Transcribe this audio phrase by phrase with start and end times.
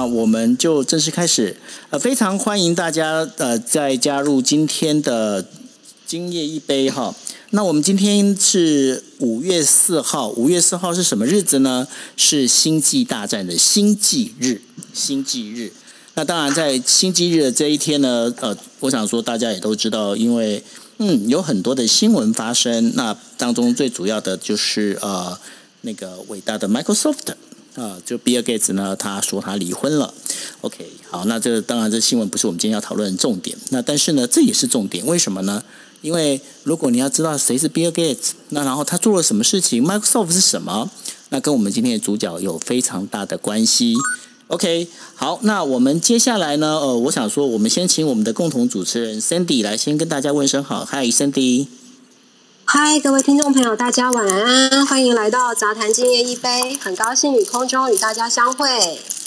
[0.00, 1.54] 那我们就正式开始。
[1.90, 5.46] 呃，非常欢迎大家呃再加入今天的
[6.06, 7.14] 今夜一杯哈。
[7.50, 11.86] 那我们今天是五月四号，五月四号是什么日子呢？
[12.16, 14.62] 是星际大战的星际日，
[14.94, 15.70] 星际日。
[16.14, 20.64] 那当然，在星际日的这一天呢，呃，我想说大家也都知道，因为
[20.96, 25.38] 嗯有很多的新闻发生，那当中最主要的就是呃
[25.82, 27.34] 那个伟大的 Microsoft。
[27.76, 30.12] 啊，就比尔盖茨呢，他说他离婚了。
[30.60, 33.56] OK，好，那这当然这新闻不是我们今天要讨论的重点。
[33.70, 35.62] 那但是呢，这也是重点，为什么呢？
[36.02, 40.90] 因为如果你要知道谁是比尔盖茨，那然后他做了什么事情，Microsoft 是什么，
[41.28, 43.94] 那跟我们今天的主角有非常大的关系。
[44.48, 51.66] OK，好，那我们接下来呢，呃，我想说，我们先请我们的共同主持人 Cindy 来先跟大家问声好，Hi，Cindy。
[52.72, 58.68] 嗨，各位听众朋友，大家晚安，欢迎来到杂谈今夜一杯，很高兴与空中与大家相会。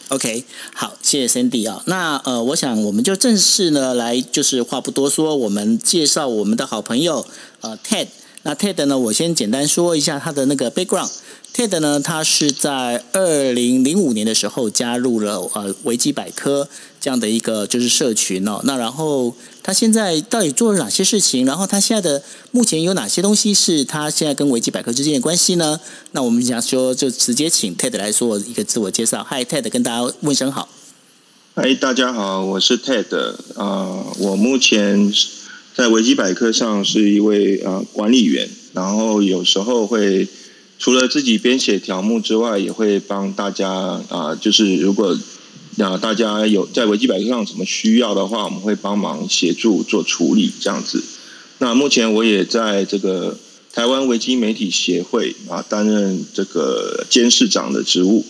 [0.07, 1.83] OK，好，谢谢 Cindy 啊。
[1.87, 7.25] 那呃，我想我们就正式呢来，就是话不多说，我们介绍我们的好朋友
[7.59, 8.07] 呃 Ted。
[8.43, 11.09] 那 Ted 呢，我先简单说一下他的那个 background。
[11.55, 16.67] Ted 呢，他是在二零零五年的时候加入了呃维基百科
[16.99, 18.59] 这样的一个就是社群哦。
[18.63, 21.45] 那然后他现在到底做了哪些事情？
[21.45, 25.79] 然后他现在的目前有哪些东西是他现在跟维基百科之间的关系呢？
[26.11, 29.25] 那我们想说，就直接请 Ted 来说一个自我介绍。
[29.29, 30.67] Hi Ted，跟大家问声好。
[31.55, 33.15] 嗨，大家好，我是 Ted
[33.55, 34.07] 啊。
[34.17, 35.13] 我目前
[35.75, 40.27] 在维基百科上是一位呃管理员，然后有时候会。
[40.79, 43.71] 除了自己编写条目之外，也会帮大家
[44.09, 45.17] 啊，就是如果
[45.77, 51.01] 啊大家有在维基百科上什么需要的话，我们会帮忙协助做处理这样子。
[51.59, 53.37] 那目前我也在这个
[53.71, 58.25] 台湾维基媒体协会啊担任这个监事长的职务。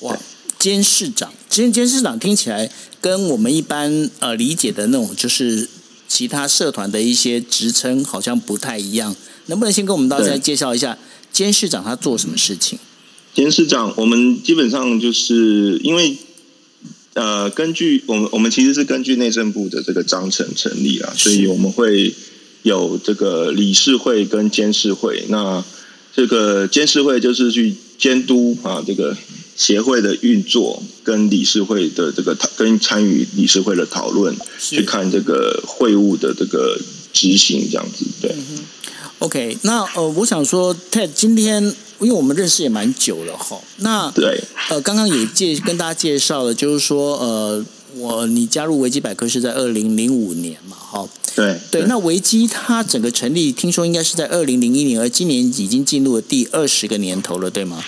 [0.00, 0.18] 哇，
[0.58, 2.70] 监事长，监监事长听起来
[3.02, 5.68] 跟我们一般呃理解的那种就是
[6.10, 9.14] 其他社团的一些职称好像不太一样，
[9.46, 10.98] 能不能先跟我们大家介绍一下？
[11.32, 12.76] 监事长他做什么事情？
[13.32, 16.16] 监事长，我们基本上就是因为
[17.14, 22.12] 呃，根据我们我们其实是根据内政部的这个章程成立啊，所以我们会
[22.62, 25.24] 有这个理事会跟监事会。
[25.28, 25.64] 那
[26.12, 29.16] 这个监事会就是去监督啊这个
[29.60, 36.80] 协会的运作，跟理事会的这个讨跟参与理事会的讨论，去看这个会务的这个
[37.12, 38.34] 执行这样子，对。
[39.18, 41.62] OK，那呃，我想说，Ted，今天
[42.00, 47.62] 因为我们认识也蛮久了哈，那对，呃，刚刚也介跟大家介绍了，就是说，呃，
[47.96, 51.06] 我你加入维基百科是在二零零五年嘛，哈，
[51.36, 57.84] 对对，那维基它整个成立，听说应该是在二零零一年，而今年已经进入了第二十个年头了，对吗？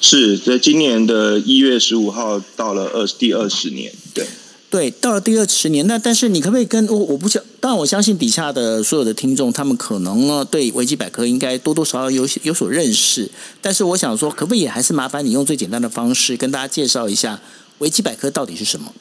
[0.00, 4.26] 是在今年的一月十五号到了二第二十年，对。
[4.70, 6.98] 对，到了第二十年，那但是你可不可以跟我？
[6.98, 13.30] 我不相，当然我相信底下的所有的听众，他们可能呢对维基百科应该多多少少有有所认识。
[13.62, 17.40] 但是我想说，可不可以还是麻烦你用最简单的方式跟大家介绍一下
[17.78, 18.92] 维基百科到底是什么？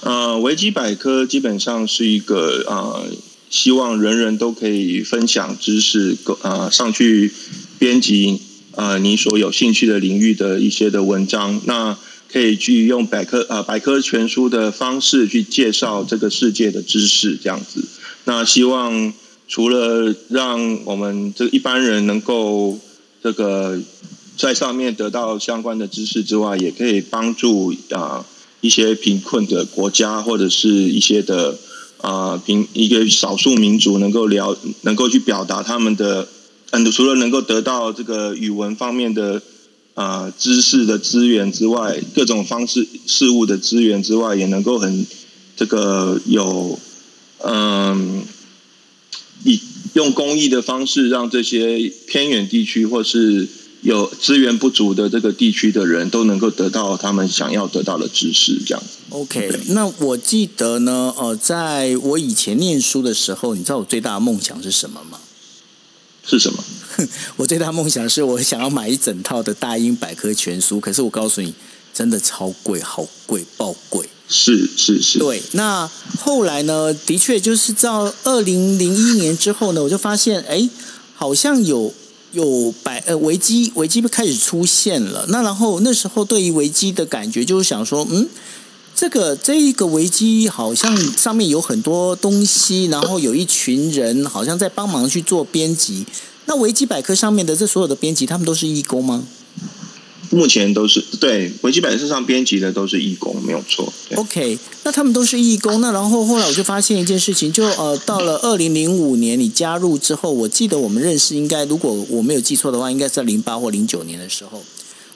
[0.00, 3.06] 呃，维基百科基本上是一个呃，
[3.48, 7.32] 希望人人都可以分享知识，呃，上去
[7.78, 8.40] 编辑
[8.76, 11.60] 呃你所有兴趣的领域的一些的文章。
[11.64, 11.96] 那
[12.32, 17.84] 可以去用百科呃百科全书的方式去介绍这个世界的知识，这样子。
[18.24, 19.12] 那希望
[19.48, 22.78] 除了让我们这一般人能够
[23.20, 23.80] 这个
[24.36, 28.24] 在上面得到相关的知识之外，也可以帮助啊
[28.60, 31.58] 一些贫困的国家或者是一些的
[32.00, 36.28] 啊贫一个少数民族能够了能够去表达他们的
[36.70, 39.42] 嗯除了能够得到这个语文方面的。
[39.94, 45.04] 啊，知识的资源之外，各种方式事物的资源之外，也能够很
[45.56, 46.78] 这个有
[47.38, 48.22] 嗯，
[49.44, 49.60] 以
[49.92, 53.46] 用公益的方式，让这些偏远地区或是
[53.82, 58.58] 有资源不足的这个地区的人都能够得到他们想要得到的知识。
[58.64, 65.18] 这样 OK，那我记得呢，呃，在我以前念书的时候，你知道我最大的梦想是什么吗？
[66.24, 66.62] 是什么？
[67.36, 71.54] 我最大梦想是我想要买一整套的大英百科全书，可是我告诉你，
[71.92, 74.08] 真的超贵，好贵，爆贵。
[74.28, 75.18] 是是是。
[75.18, 76.94] 对，那后来呢？
[76.94, 80.70] 的确就是到二零零一年之后呢，我就发现，哎，
[81.14, 81.92] 好像有
[82.32, 85.26] 有百呃维基维基开始出现了。
[85.30, 88.28] 那然后那时候对于维基的感觉就是想说，嗯，
[88.94, 96.06] 这个这一个维基好像上面有很多东西，然后有一群人好像在帮忙去做编辑。
[96.46, 99.24] 那维基百科上面的这所有的编辑，他们都是义工吗？
[100.32, 103.92] 目前都是对维基百科上编辑的都是义工，没有错。
[104.14, 114.62] OK，那他们都是义工，那然后后来我就发现一件事情，就呃，到了二零零五年你加入之后，我记得我们认识应该，如果我没有记错的话，应该是在零八或零九年的时候。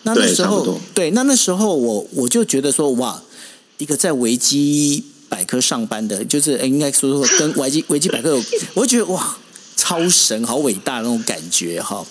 [0.02, 3.22] 那那时候对那那时候我我就觉得说，哇，
[3.78, 8.42] 一个在维基百科上班的，就是呃应该说说跟维基维基百科有，
[8.74, 9.38] 我会觉得哇，
[9.84, 12.02] 超神，好伟大那种感觉哈。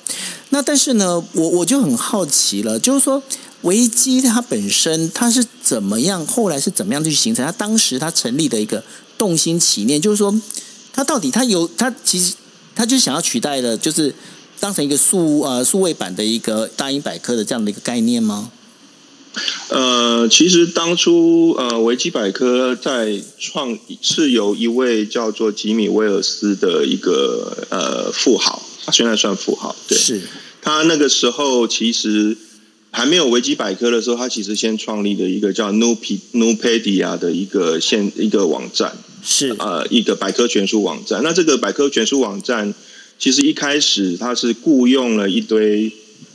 [0.49, 3.23] 那但是呢，我我就很好奇了，就是说
[3.63, 7.43] 维基它本身它是怎么样，后来是怎么样去形成？
[7.43, 8.83] 它当时它成立的一个
[9.17, 10.39] 动心起念，就是说
[10.93, 12.35] 它到底它有它其实
[12.75, 14.13] 它就想要取代的，就是
[14.59, 18.51] 当成一个数呃数位版的一个大英百科的这样的一个概念吗？
[19.69, 30.21] 呃，其实当初呃，维基百科在创是由一位叫做吉米威尔斯的一个呃富豪，他现在算富豪，对，是
[30.62, 32.38] 他那个时候其实
[32.91, 41.21] 还没有维基百科的时候，他其实先创立了一个叫 Nupe Nupedia 的一个现一个网站，是呃，一个百科全书网站。
[41.24, 42.74] 那这个百科全书网站，
[43.18, 45.91] 其实一开始他是雇佣了一堆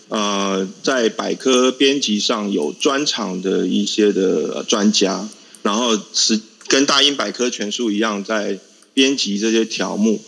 [0.08, 5.28] 呃，在百科编辑上有专场的一些的专家，
[5.62, 8.58] 然后是跟大英百科全书一样，在
[8.92, 10.20] 编辑这些条目。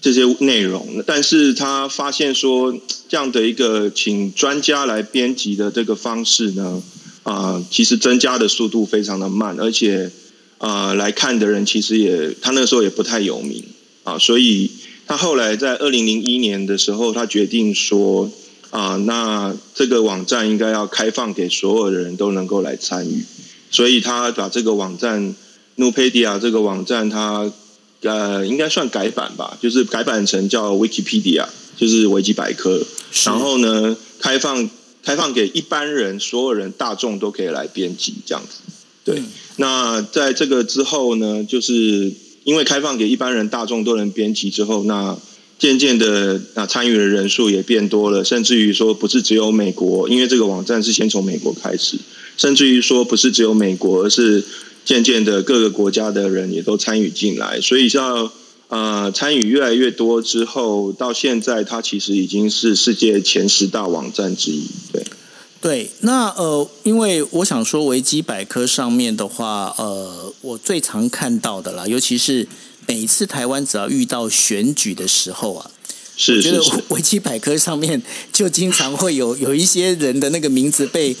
[0.00, 2.76] 这些内容，但是他发现说，
[3.08, 6.82] 这样的一个请专家来编辑的这个方式呢，
[7.22, 10.10] 啊、其实增加的速度非常的慢，而且
[10.58, 13.62] 啊，来看的人其实也，他那时候也不太有名
[14.02, 14.68] 啊，所以
[15.06, 18.28] 他后来在二零零一年的时候，他决定说
[18.72, 23.22] 啊，那这个网站应该要开放给所有的人都能够来参与，
[23.70, 25.36] 所以他把这个网站
[25.76, 27.52] Nupedia 这个网站，它
[28.00, 31.46] 呃应该算改版吧，就是改版成叫 Wikipedia，
[31.76, 32.82] 就是维基百科，
[33.26, 34.70] 然后呢，开放
[35.04, 38.72] 开放给一般人，所有人大众都可以来编辑这样子。
[39.04, 39.26] 对，嗯。
[39.56, 42.10] 那在这个之后呢，就是
[42.44, 45.14] 因为开放给一般人大众都能编辑之后，那
[45.58, 51.96] 渐渐的啊参与的人数也变多了，甚至于说不是只有美国，因为这个网站是先从美国开始，
[52.36, 54.44] 甚至于说不是只有美国，而是
[54.84, 58.30] 渐渐的各个国家的人也都参与进来，所以像。
[58.68, 64.64] 呃，参与越来越多之后，到现在它其实已经是世界前十大网站之一。
[64.90, 65.04] 对，
[65.60, 72.48] 对，那呃，因为我想说维基百科上面的话，呃，我最常看到的啦，尤其是
[72.86, 75.70] 每次台湾只要遇到选举的时候啊，
[76.16, 78.02] 是我觉得是是，维基百科上面
[78.32, 81.16] 就经常会有 有一些人的那个名字被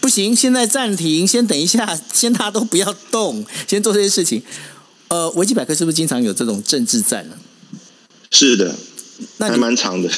[0.00, 4.42] 不行，现在暂停，先等一下， 先大家都不要动，先做这些事情。
[5.08, 7.36] 呃，维基百科是不是经常有这种政治战呢、
[8.30, 8.76] 是的，还
[9.38, 10.10] 那还蛮长的。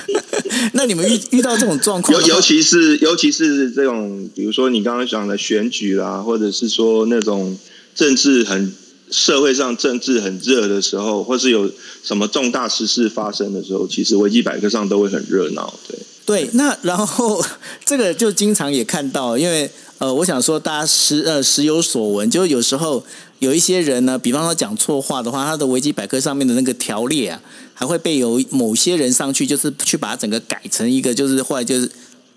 [0.72, 7.58] 那你们遇遇到这种状况，尤尤其是尤其是这种，比如说你刚刚讲的选举啦，或者是说那种
[7.94, 8.74] 政治很
[9.10, 11.70] 社会上政治很热的时候，或是有
[12.02, 15.72] 什么重大时事发生的时候，其实维基百科上都会很热闹。
[15.88, 17.44] 对，对，那然后
[17.84, 23.04] 这个就经常也看到，因为呃，我想说大家时呃时有所闻，就有时候
[23.40, 27.42] 有一些人呢，比方说讲错话的话，他的维基百科上面的那个条列啊，
[27.74, 31.90] 还会被有某些人上去，就是去把它整个改成一个，就是后来就是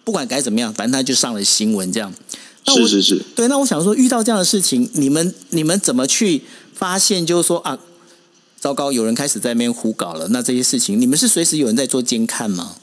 [0.04, 2.14] 不管改怎么样，反正他就上了新闻这样。
[2.66, 3.22] 那我是是是。
[3.36, 6.42] 对，那我想说，遇到这样的事情，你们你们怎么去
[6.74, 7.26] 发现？
[7.26, 7.78] 就是说啊，
[8.60, 10.28] 糟糕，有人开始在那边胡搞了。
[10.30, 12.76] 那这些事情，你们是随时有人在做监看吗？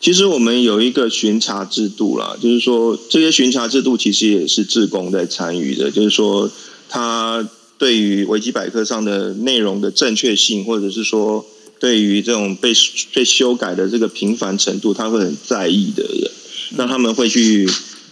[0.00, 6.50] 其实我们有一个巡查制度啦，就是说这些巡查制度其实也是志工在参与的，就是说
[6.88, 7.46] 他
[7.76, 11.44] 对于维基百科上的内容的正确性，或者是说
[11.78, 12.72] 对于这种被
[13.12, 16.30] 被修改的这个频繁程度，他会很在意的人，
[16.78, 17.68] 那他们会去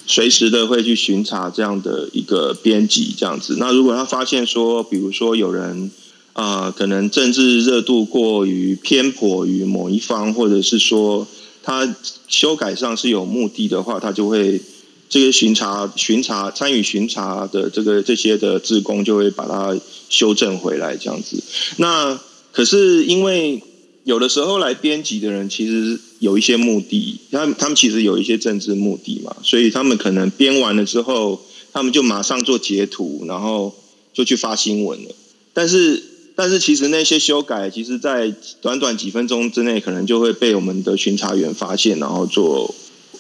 [0.09, 3.57] 随时的会去巡查这样的一个编辑这样子。
[3.61, 5.91] 那如果他发现说，比如说有人
[6.33, 11.27] 啊、可能政治热度过于偏颇于某一方，或者是说
[11.65, 11.97] 他
[12.29, 14.61] 修改上是有目的的话，他就会
[15.09, 19.77] 这些巡查、巡查参与巡查的这个这些的职工就会把它
[20.09, 21.43] 修正回来，这样子。
[21.79, 22.19] 那
[22.53, 23.61] 可是因为
[24.09, 31.38] 有的时候来编辑的人其实有一些目的，他们他们其实有一些政治目的嘛，所以他们可能编完了之后，
[31.75, 33.75] 他们就马上做截图，然后
[34.15, 35.15] 就去发新闻了。
[35.53, 36.03] 但是
[36.35, 42.75] 但是其实那些修改，其实在短短几分钟之内，可能就会被我们的巡查员发现，然后做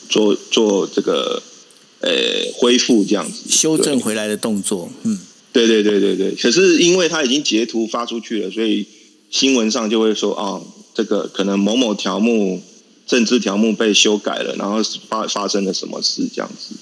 [0.08, 1.42] 做做这个
[2.00, 2.10] 呃
[2.54, 5.20] 恢复这样子，修正回来的动作，嗯。
[5.50, 8.86] 对对对对对，可是因为他已经截图发出去了，所以
[9.30, 10.60] 新闻上就会说啊，
[10.94, 12.62] 这个可能某某条目
[13.06, 16.74] 政治条目被修改了，然后发发生了什么事这样子。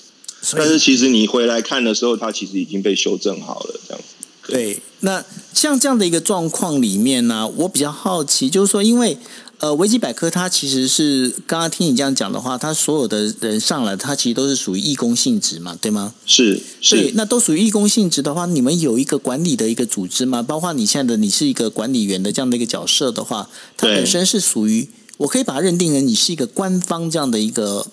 [0.56, 4.26] 但是其实你回来看的时候，它其实已经被修正好了这样子。
[4.48, 9.18] 对，那像这样的一个状况里面呢，我比较好奇，就是说，因为
[9.58, 16.12] 呃，维基百科它其实是刚刚听你这样讲的话，它所有的人上来，它其实都是属于义工性质嘛，对吗？
[16.26, 20.42] 是对是，，那都属于义工性质的话，你们有一个管理的一个组织吗？
[20.42, 23.48] 包括你现在的你是一个管理员的这样的一个角色的话，
[23.78, 27.86] 它本身是属于我可以把它认定成你是一个官方这样的一个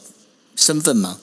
[0.58, 1.20] 身份吗？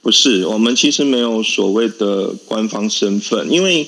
[0.00, 3.86] 不是，我们其实没有所谓的官方身份，因为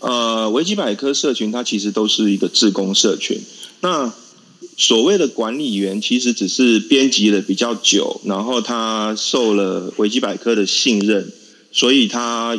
[0.00, 3.40] 呃，维基百科社群它其实都是一个自工社群。
[3.82, 4.12] 那
[4.80, 11.30] 所谓的管理员，其实只是编辑的比较久，然后他受了维基百科的信任，
[11.70, 12.58] 所以他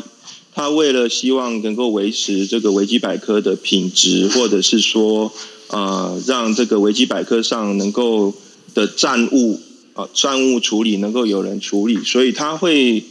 [0.54, 5.34] 他为了希望能够维持这个维基百科的品质，或者是说
[5.70, 8.32] 呃，让这个维基百科上能够
[8.76, 9.60] 的站务
[9.94, 13.04] 啊、站务处理能够有人处理，所以他会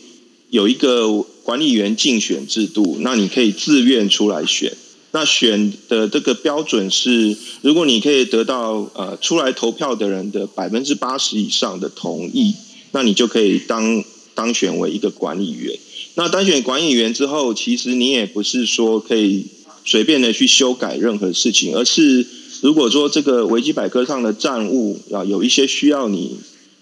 [0.51, 1.11] 有一个
[1.43, 4.73] 管理员竞选制度，那你可以自愿出来选。
[5.13, 12.55] 那选的这个标准是，如果你可以得到呃出来投票的人的百分之八十以上的同意，
[12.93, 15.77] 那你就可以当当选为一个管理员。
[16.15, 19.47] 那当选管理员之后，其实你也不是说可以
[19.85, 22.27] 随便的去修改任何事情，而是
[22.61, 26.37] 如果说这个维基百科上的站务啊有一些需要你，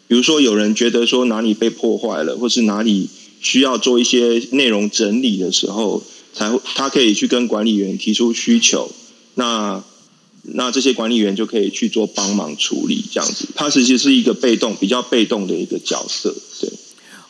[0.06, 3.08] 比如说有人觉得说哪里被破坏了，或是哪里
[3.40, 6.02] 需要做一些内容整理的时候，
[6.38, 8.88] 才会他可以去跟管理员提出需求，
[9.34, 9.82] 那
[10.42, 16.70] 那这些管理员就可以去做帮忙处理，这样子，他其实是一个被动比较被动的一个角色，对。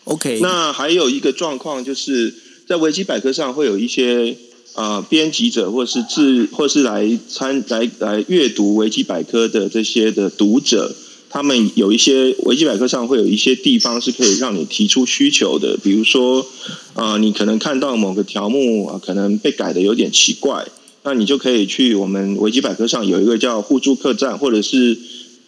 [0.04, 2.34] OK，那还有一个状况就是
[2.66, 4.36] 在维基百科上会有一些
[4.74, 10.94] 呃编辑者或是自或是来参来来阅读维基百科的这些的读者，
[11.30, 16.46] 他们有一些维基百科上会有一些地方是可以让你提出需求的，比如说
[16.94, 20.66] 呃你可能看到某个条目啊、可能被改的有点奇怪，
[21.02, 24.98] 那你就可以去我们维基百科上有一个叫互助客栈或者是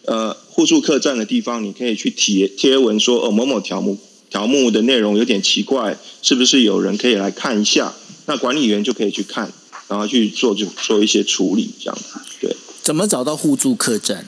[0.05, 3.97] 呃互助客栈的地方，你可以去贴贴文说哦某某条目
[4.29, 7.93] 条目的内容有点奇怪，是不是有人可以来看一下？
[8.27, 9.51] 那管理员就可以去看，
[9.87, 12.19] 然后去做就做一些处理，这样子。
[12.39, 12.55] 对。
[12.81, 14.27] 怎么找到互助客栈？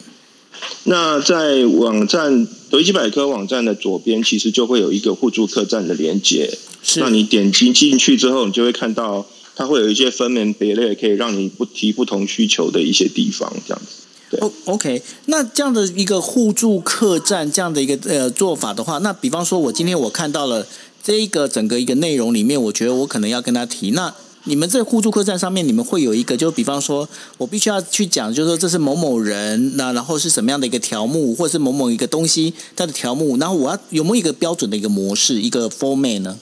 [0.85, 6.57] 那在网站维基百科网站的左边，其实就会有一个互助客栈的连接。
[6.81, 14.03] 是那你点击进去之后，你就会看到它会有一些分门别类，可以让你不提不同需求的一些地方，这样子。
[14.29, 20.65] 对、o k 那这样的一个互助客栈这样的一个呃做法的话，那比方说我今天我看到了
[21.03, 23.91] 这一个整个一个内容里面，我觉得我可能要跟他提。
[23.91, 24.13] 那
[24.45, 27.07] 你们在互助客栈上面，你们会有一个，就比方说
[27.37, 36.37] 我必须要去讲，就是说这是某某人，那然后是什么样的一个条目，或者是某某一个东西它的条目，然后我要有没有一个标准的一个模式，一个 format 呢？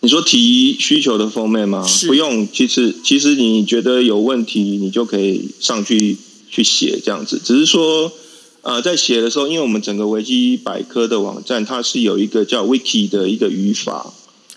[0.00, 1.84] 你说提需求的 format 吗？
[2.06, 6.16] 不用，其实其实你觉得有问题，你就可以上去
[6.48, 7.38] 去写这样子。
[7.44, 8.10] 只是说，
[8.62, 14.14] 呃，在写的时候，因为我们整个维基百科的网站，它是有一个叫 wiki 的一个语法，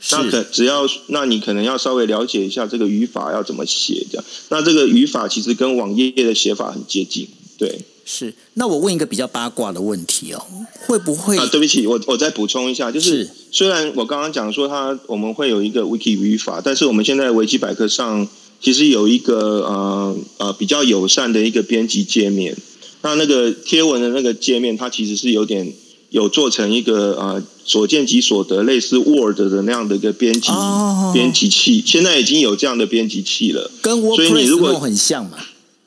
[0.09, 4.25] 那可只要，那你可能要稍微了解一下这个语法要怎么写，这样。
[4.49, 7.27] 那这个语法其实跟网页的写法很接近，
[7.57, 7.79] 对。
[8.03, 8.33] 是。
[8.55, 10.43] 那我问一个比较八卦的问题哦，
[10.87, 18.27] 会不会啊，对不起，我我再补充一下，就是是虽然我刚刚讲说它我们会有一个 wiki 语法，但是我们现在维基百科上
[18.59, 22.57] 其实有一个呃呃比较友善的一个编辑界面。
[23.03, 25.71] 那那个贴文的那个界面，它其实是有点
[26.11, 33.71] 有做成一个呃所见即所得，类似 Word 的那样的一个编辑、哦编辑器，现在已经有这样的编辑器了。
[33.81, 35.37] 跟所以你 WordPress 如果很像嘛？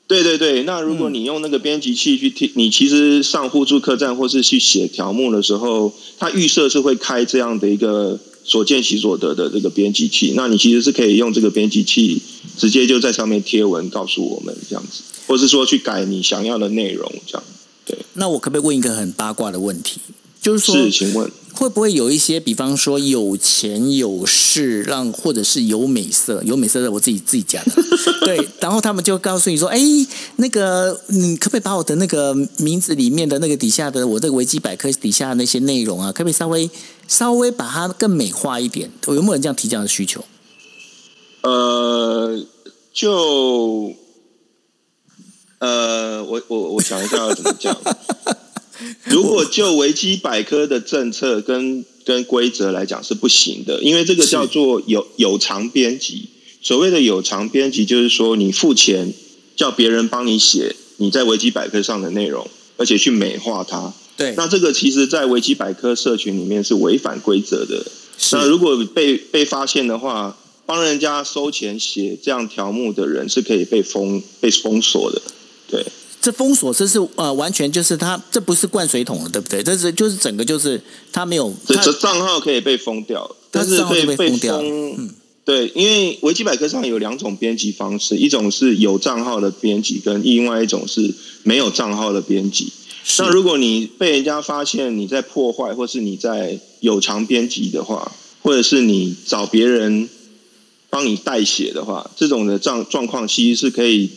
[0.07, 12.21] 对对对，那如果你用那个编辑器去贴，你其实上互助客栈或是去写条目的时候，它预设是会开这样的一个所见其所得的这个编辑器，那你其实是可以用这个编辑器
[12.57, 17.43] 直接就在上面贴文告诉我们这样子，或是说去改你想要的内容这样。
[18.13, 19.99] 那我可不可以问一个很八卦的问题？
[20.41, 27.71] 就是说，是，请问会不会有一些，比方说有钱有势，让或者是有美色，有美色的我自己自己讲的，
[28.25, 29.79] 对，然后他们就告诉你说，哎，
[30.35, 36.69] 那个你可不可以把我的那个名字里面的那个底下的我这个维基百科底下的那些内容啊，可不可以稍微
[37.07, 38.91] 稍微把它更美化一点？
[39.07, 40.23] 有没有人这样提这样的需求？
[41.41, 42.39] 呃，
[42.93, 43.93] 就
[45.59, 47.75] 呃，我我我想一下要怎么讲。
[49.05, 56.29] 如果就维基百科的政策跟跟规则来讲是不行的，因为这个叫做有有偿编辑。
[56.61, 59.13] 所谓的有偿编辑，就是说你付钱
[59.55, 62.47] 叫别人帮你写你在维基百科上的内容，
[62.77, 63.93] 而且去美化它。
[64.17, 67.85] 对，那这个其实，在维基百科社群里面是违反规则的。
[68.31, 75.21] 那如果被被发现的话，帮人家收钱写这样条目的人是可以被封被封锁的。
[76.25, 79.61] 对，这封锁这是呃完全就是它这不是灌水桶了，对不对？
[79.61, 85.09] 这是就是整个就是它没有这这账号可以被封掉，但是被被封掉封。
[85.45, 91.13] 对，因为维基百科上有两种编辑方式，一种是有账号的编辑，跟另外一种是
[91.43, 92.73] 没有账号的编辑。
[93.19, 100.09] 那如果你被人家发现你在破坏，或是你在有偿编辑的话，或者是你找别人
[100.89, 104.09] 帮你代写的话，这种的状状况其实是可以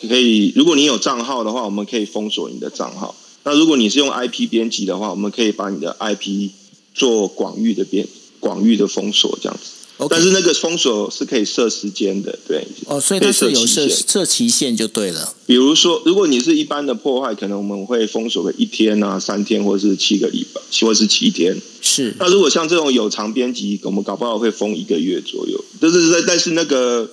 [0.00, 3.14] 可以，如果你有账号的话，我们可以封锁你的账号。
[3.44, 6.50] 那如果你是用 IP 编辑的话，我们可以把你的 IP
[6.94, 8.06] 做广域的编
[8.40, 9.70] 广域的封锁这样子。
[10.10, 12.62] 但是那个封锁是可以设时间的，对。
[12.84, 15.34] 哦，所以它是有设设期限就对了。
[15.46, 21.56] 比如说，如果你是一般的破坏，可能我们会封锁个一天啊、三天，或者是七个礼拜，或是七天。
[21.80, 25.64] 是那如果像这种有偿编辑，我们搞不好会封一个月左右。
[25.80, 27.10] 就是在但是那个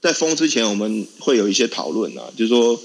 [0.00, 2.80] 在封之前，我们会有一些讨论啊，就是说，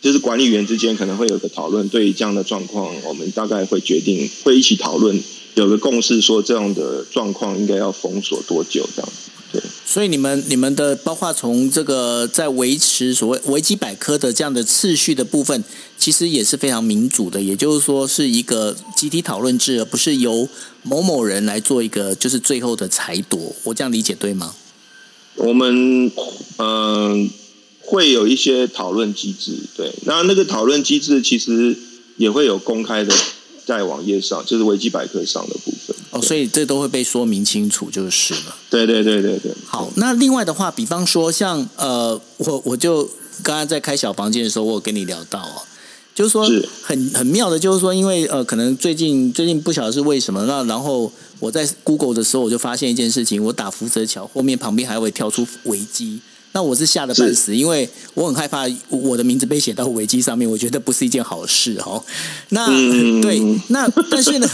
[0.00, 5.22] 就是管理员之间可能会有个讨论，对于这样的状况，我们大概会决定会一起讨论，
[5.54, 9.30] 有个共识，说这样的状况应该要封锁多久这样子。
[9.52, 9.62] 对。
[9.84, 15.64] 所以你们你们的包括从这个在维持所谓维基百科的这样的次序的部分，
[15.96, 20.48] 其实也是非常民主的，也就是说是一个集体讨论制，而不是由
[20.82, 23.54] 某某人来做一个就是最后的裁夺。
[23.64, 24.54] 我这样理解对吗？
[25.38, 26.10] 我们
[26.58, 27.30] 嗯、
[27.80, 31.76] 会有一些讨论机制，对，那那个讨论机制其实
[32.16, 33.14] 也会有公开的
[33.64, 35.96] 在网页上，就是维基百科上的部分。
[36.10, 38.56] 哦，所以这都会被说明清楚就是了。
[38.68, 43.04] 对对对对对，好，那另外的话，比方说像呃，我我就
[43.42, 45.62] 刚刚在开小房间的时候，我有跟你聊到哦，
[46.18, 56.18] 就是说是很很妙的，就是说，因为呃，可能最近最近不晓得是为什么，那然后我在 Google 的时候，我就发现一件事情，我打福泽桥后面旁边还会跳出维基。
[56.50, 62.02] 那我是吓得半死，因为我很害怕我的名字被写到维基上面，我觉得不是一件好事哦。
[62.48, 63.38] 那、嗯 对，
[63.68, 64.48] 那但是呢，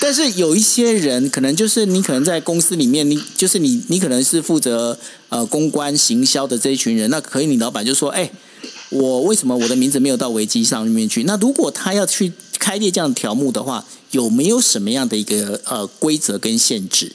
[0.00, 4.96] 但是有一些人可能就是你可能在公司里面，你就是你你可能是负责
[5.30, 8.30] 呃公关行销的这一群人，那可以你老板就说，哎，
[8.90, 11.24] 我为什么我的名字没有到维基上面去？
[11.24, 17.12] 那如果他要去开列这样的条目的话，有没有什么样的一个呃规则跟限制？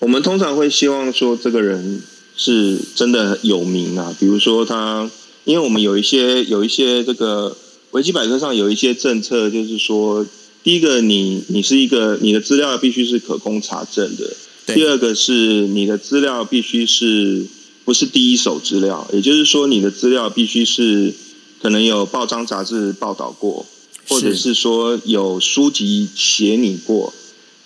[0.00, 2.02] 我们通常会希望说这个人
[2.36, 5.10] 是真的有名啊，比如说他，
[5.44, 7.56] 因为我们有一些有一些这个
[7.92, 10.26] 维基百科上有一些政策，就是说，
[10.62, 15.32] 第一个你你是一个你的资料必须是可供查证的，第二个是
[15.68, 17.46] 你的资料必须是
[17.84, 21.14] 不是第一手资料，也就是说你的资料必须是
[21.60, 23.66] 可能有报章杂志报道过，
[24.08, 27.12] 或者是是说有书籍写你过。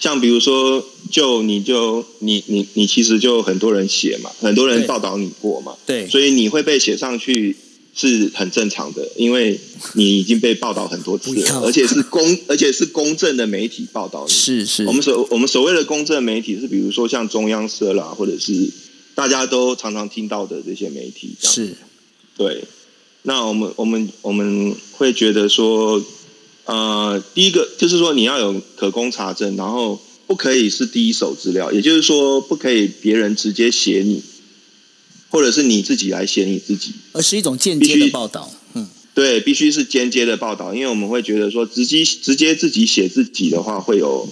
[0.00, 7.56] 像比如说，就你就你你你其实就很多人写嘛，很多人报道你过嘛，对，所以你会被写上去
[7.92, 9.58] 是很正常的，因为
[9.94, 14.32] 你已经被报道很多次了，而且是公 而且是公正的媒体报道你。
[14.32, 18.70] 是是，我们所我们所谓的公正媒体是，比如说像中央社啦，或者是
[19.18, 21.76] 大家都常常听到的这些媒体，这样是
[22.36, 22.62] 对。
[23.22, 26.00] 那我们我们我们会觉得说，
[26.66, 34.22] 呃，第一个就是说你要有可供查证，然后不可以是第一手资料，也就是说不可以别人直接写你，
[35.30, 36.92] 或者是你自己来写你自己。
[37.10, 38.48] 而是一种间接的报道。
[38.74, 44.28] 嗯，对，必须是间接的报道，因为我们会觉得说，直接直接自己写自己的话，会有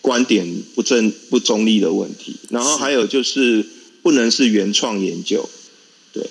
[0.00, 2.36] 观点不正不中立的问题。
[2.48, 3.66] 然后还有就是
[4.02, 5.48] 不能是原创研究，
[6.12, 6.26] 对，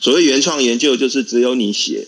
[0.00, 2.06] 所谓原创研究就是只有你写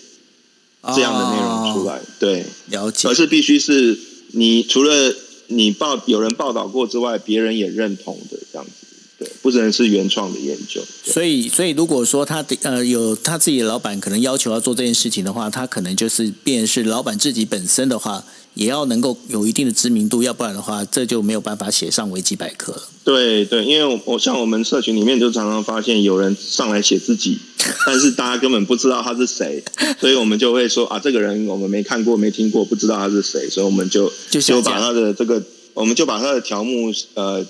[0.94, 3.08] 这样的内容出来，对，哦了解。
[3.08, 3.14] 而。
[3.14, 3.98] 是必须是
[4.32, 5.14] 你除了
[5.48, 8.85] 你报有人报道过之外，别人也认同的这样子，
[9.18, 10.80] 对，不能是原创的研究。
[11.04, 18.22] 所以，所以如果说他的呃有他自己的老板可能要求要做这件事情的话，他可能就是便是老板自己本身的话，
[18.54, 22.82] 也要能够有一定的知名度，要不然的话，这就没有办法写上维基百科了。
[23.04, 27.38] 对对，因为我我像我们社群里面就常常发现有人上来写自己，
[27.86, 29.62] 但是大家根本不知道他是谁，
[29.98, 37.46] 所以我们就会说啊，这个人我们没看过、没听过，不知道他是谁，所以我们就就就把他的这个，我们就把他的条目呃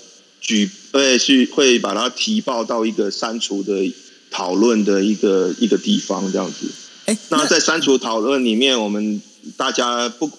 [0.47, 3.93] 举会去会把它提报到一个删除的
[4.31, 6.67] 讨论的一个一个地方这样子。
[7.05, 9.21] 哎，那在删除讨论里面，我们
[9.57, 10.31] 大家不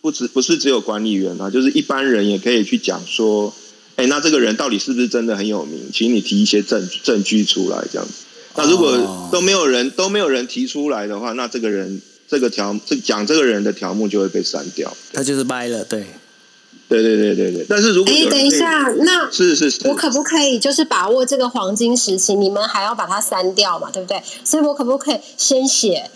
[0.00, 3.52] 不只不是只有管理员啊，就是一般人也可以去讲说，
[3.96, 5.90] 哎，那这个人到底是不是真的很有名？
[5.92, 8.12] 请你提一些证证据出来，这样子。
[8.54, 14.96] 那如果哦都没有人都没有人提出来的话，那这个人这个条这讲这个人的条目就会被删掉。
[15.12, 16.06] 他就是掰了，对。
[16.88, 22.34] 对对对对对，但是如果哎，等一下，那是是是，我可不可以就是把握这个黄金时期？
[22.34, 23.90] 你们还要把它删掉嘛？
[23.90, 24.22] 对不对？
[24.44, 26.08] 所以我可不可以先写，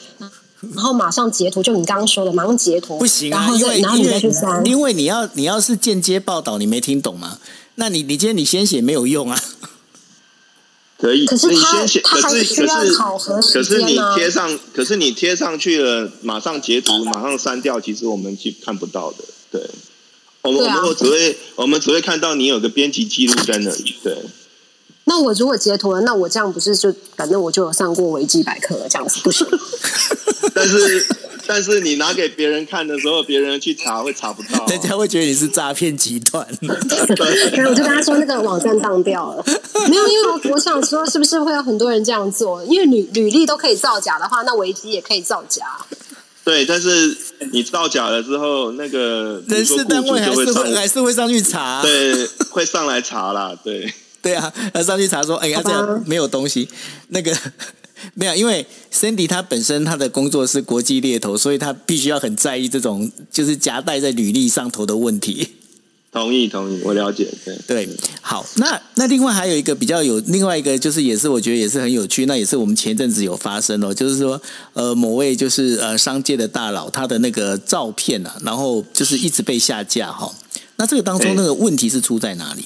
[0.60, 1.60] 然后马上截图？
[1.60, 2.98] 就你刚刚说的，马上截图。
[2.98, 7.38] 不行啊，因为然后你再去删，因为你要你要是间接报道，你没听懂吗？
[7.74, 9.40] 那你你今天你先写没有用啊。
[10.98, 19.24] 可以，可是他他还是需要考核可是你贴上，可是你贴上去了，马上截图，马上删掉，其实我们是看不到的。
[19.50, 19.68] 对。
[20.42, 24.16] 我们我们只会我们只会看到你有个编辑记录在那里，对。
[25.04, 29.46] 那我如果截图了，那我这样不是就反正我就有上过维基百科了，这样子不行。
[30.54, 31.06] 但是
[31.46, 36.46] 但是你拿给别人看的时候，别人去查会查不到，人家会觉得你是诈骗集团。
[36.60, 39.44] 对，我就跟他说那个网站当掉了。
[39.88, 42.64] 没有，因为我我想说，是不是会有很多人这样做？
[42.64, 45.64] 因为履履历都可以造假的话，那维基也可以造假。
[46.50, 47.16] 对，但是
[47.52, 56.68] 你造假了之后，那个人事单位还是会还是会上去查，对，会上来查啦，对， 对啊，他上去查说，哎呀，这样没有东西，
[57.10, 57.32] 那个
[58.14, 65.59] 没有，因为 Cindy 他本身他的工作是国际猎头，所以他必须要很在意这种就是夹带在履历上头的问题。
[66.12, 67.28] 同意，同意，我了解。
[67.44, 67.88] 对对，
[68.20, 74.40] 好，那那另外还有一个比较有另外一个，就是也是我觉得也是很有趣，那也是我们前阵子有发生哦，就是说
[74.72, 80.34] 呃某位就是呃商界的大佬，他的那个照片啊，然后就是一直被下架哈。
[80.78, 82.64] 那这个当中那个问题是出在哪里？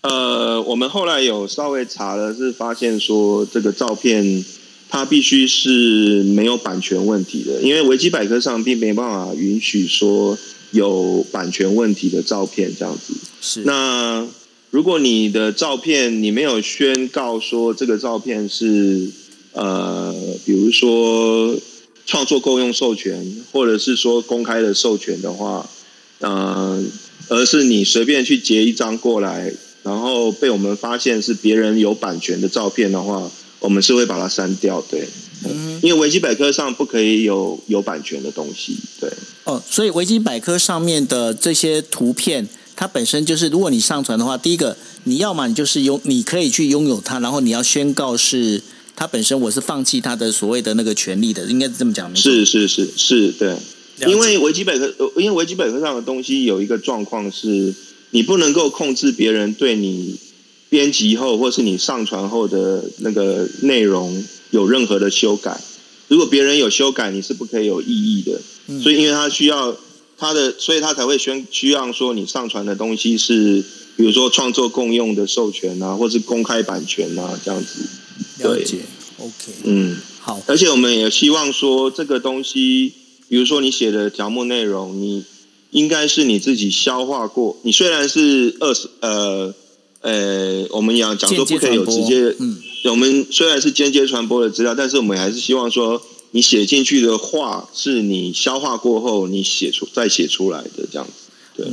[0.00, 4.42] 呃，我们后来有稍微查了，是发现说这个照片
[4.88, 10.38] 它必须是没有版权问题的，因为维基百科上并没办法允许说。
[10.72, 14.26] 有版权问题的照片这样子，是那
[14.70, 19.08] 如果你的照片你没有宣告说这个照片是
[19.52, 21.56] 呃，比如说
[22.04, 25.68] 创作共用授权，或者是说公开的授权的话，
[26.20, 26.82] 呃，
[27.28, 29.52] 而是你随便去截一张过来，
[29.82, 35.08] 然后被我们发现是别人有版权的照片的话，我们是会把它删掉，对。
[35.50, 39.10] 嗯，因为维基百科上不可以有有版权的东西，对。
[39.44, 48.62] 哦，所以维基百科上面的这些图片，它本身就是，如果你上传的话，第一个你要么你就是拥，你可以去拥有它，然后你要宣告是
[48.94, 52.14] 它本身，我是放弃它的所谓的那个权利的，应该是这么讲。
[52.14, 53.56] 是是是是，对。
[54.06, 57.74] 因为维基百科，因为维基百科上的东西有一个状况是，
[58.10, 60.16] 你不能够控制别人对你
[60.68, 64.24] 编辑后或是你上传后的那个内容。
[64.50, 65.60] 有任何的修改，
[66.08, 68.40] 如果别人有修改，你是不可以有异议的。
[68.82, 69.76] 所以，因为他需要
[70.16, 73.62] 他的，所以他才会宣需要说你上传的东西是，
[73.94, 77.84] 比如说创作共用的授权啊，或是公开版权啊，这样子。
[78.38, 78.78] 了解
[79.18, 80.40] ，OK，嗯，好。
[80.46, 82.94] 而且我们也希望说，这个东西，
[83.28, 85.26] 比如说你写的条目内容，你
[85.72, 87.58] 应该是你自己消化过。
[87.64, 89.54] 你虽然是二十，呃，
[90.00, 92.58] 呃，我们要讲说不可以有直接，嗯。
[92.84, 101.12] 我们虽然是间接传播的资料，但是我们还是希望说，你写进去的话是你消化过后你写出再写出来的这样子。
[101.56, 101.66] 对。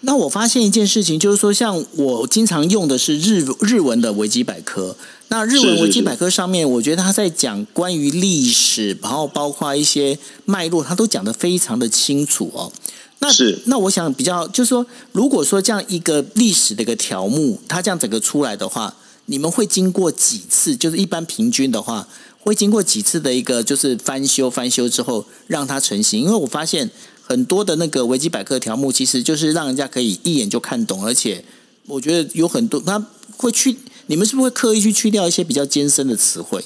[0.00, 4.96] 那我发现一件事情，就是说，像我经常用的是日日文的维基百科。
[5.28, 12.72] 那日文维基百科上面，我觉得他在讲关于历史，然后包括一些脉络，他都讲得非常的清楚哦。
[13.20, 18.94] 那是那我想比较，就是说，如果说这样一个历史的一个条目，它这样整个出来的话。
[19.30, 20.74] 你们会经过几次？
[20.74, 22.08] 就是一般平均的话，
[22.40, 26.22] 会经过几次的一个就是翻修，翻修之后让它成型。
[26.22, 31.44] 因为我发现很多的那个维基百科条目，其实就是让人家可以一眼就看懂，而且
[31.84, 33.76] 我觉得有很多他会去，
[34.06, 36.64] 你们是不是会刻意去去掉一些比较艰深的词汇？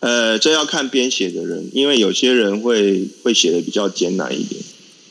[0.00, 4.60] 呃，这要看编写的人，因为有些人会会写的比较艰难一点。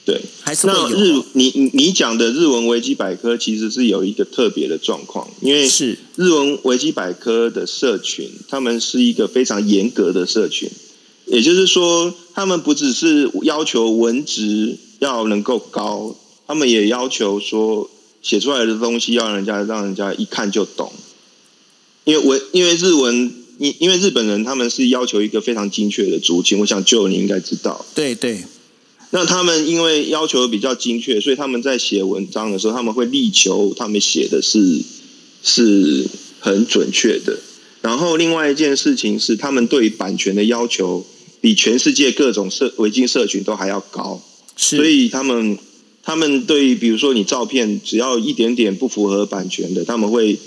[0.07, 5.97] 对，还是那日你你你讲的日文维基百科其实是有一个特别的状况，因为是。
[6.15, 10.69] 日文维基百科的社群，他们是一个非常严格的社群，
[11.25, 16.15] 也就是说，他们不只是要求文职要能够高，
[16.47, 17.89] 他们也要求说
[18.21, 20.89] 写出来的东西要让人家让人家一看就懂，
[22.05, 28.41] 因为文因为日文，因因为日本人他们是要求一个非常精确的族群，我想就你应该知道，对对。
[29.11, 34.81] 那他们因为要求比较精确，所以他们在写文章的时候，他们会力求他们写的是
[35.41, 36.05] 是
[36.41, 37.37] 很准确的。
[37.81, 41.05] 然后另外一件事情是，他们对版权的要求
[41.39, 44.21] 比全世界各种社维基社群都还要高。
[44.57, 45.57] 所以他们
[46.03, 50.37] 他们对比如说你照片只要一点点不符合版权的，他们会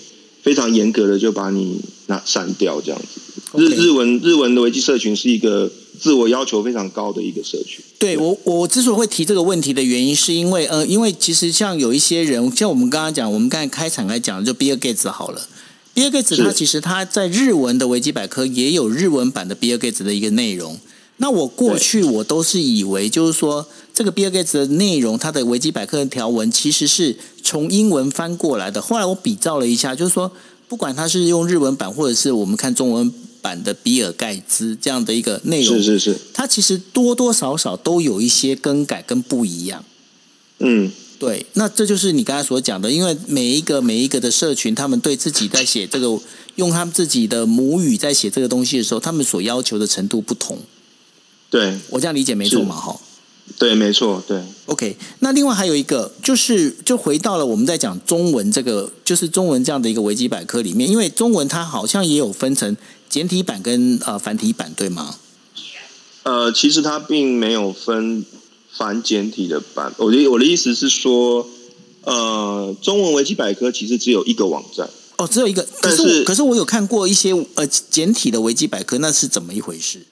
[0.42, 3.20] 非常严格的就把你那删掉这样子。
[3.57, 5.73] 日日文日文的维基社群是一个。
[6.00, 7.84] 自我要求非常高的一个社群。
[7.98, 15.46] 对我，我之所以会提这个问题的原因，是因为呃，因为其实像有一些人，像我们刚刚讲，我们刚才开场来讲，就 Bill Gates 好了
[15.94, 20.78] ，Bill Gates 是他其实他在日文的维基百科也有日文版的 Bill Gates 的一个内容。
[21.18, 28.80] 那我过去我都是以为，就是说这个 Bill Gates 的内容，它的维基百科的条文其实是从英文翻过来的。
[28.80, 30.32] 后来我比照了一下，就是说，
[30.66, 39.85] 不管它是用日文版，或者是我们看中文版的比尔盖茨这样的一个内容，是是是，它其实多多少少都有一些更改跟不一样。
[40.59, 46.20] 嗯，对，那这就是你刚才所讲的，因为每一个每一个的社群，他们对自己在写这个，
[46.57, 50.59] 用他们自己的母语在写这个东西的时候，他们所要求的程度不同。
[51.48, 52.76] 对我这样理解没错嘛？
[52.76, 53.00] 哈。
[53.59, 54.40] 对，没错，对。
[54.66, 62.76] OK，那另外还有一个就是，就回到了我们在讲中文这个，就是中文这样的一个维基百科里面，因为中文它好像也有分成
[63.11, 65.16] 简体版跟呃繁体版，对吗？
[66.23, 68.25] 呃，其实它并没有分
[68.73, 69.92] 繁简体的版。
[69.99, 71.46] 我的我的意思是说，
[72.05, 74.88] 呃，中文维基百科其实只有一个网站。
[75.16, 80.07] 哦，只有一个，可但是可是我有看过一些呃简体的维基百科，那是怎么一回事？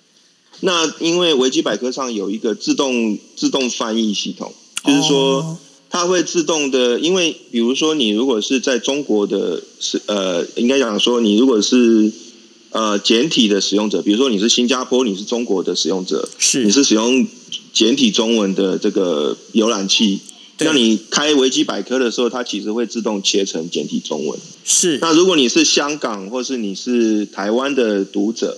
[0.60, 4.52] 那因为维基百科上有一个自动自动翻译系统，
[4.84, 5.58] 就是说哦
[5.88, 12.12] 它会自动的，因为比如说你如果是在中国的是呃，应该讲说你如果是
[12.78, 17.26] 呃简体的使用者，比如说你是新加坡，你是中国的使用者，是你是使用
[17.72, 20.20] 简体中文的这个浏览器，
[20.58, 24.38] 那你开维基百科的时候，它其实会自动切成简体中文。
[24.64, 28.56] 是那如果你是香港或是你是台湾的读者，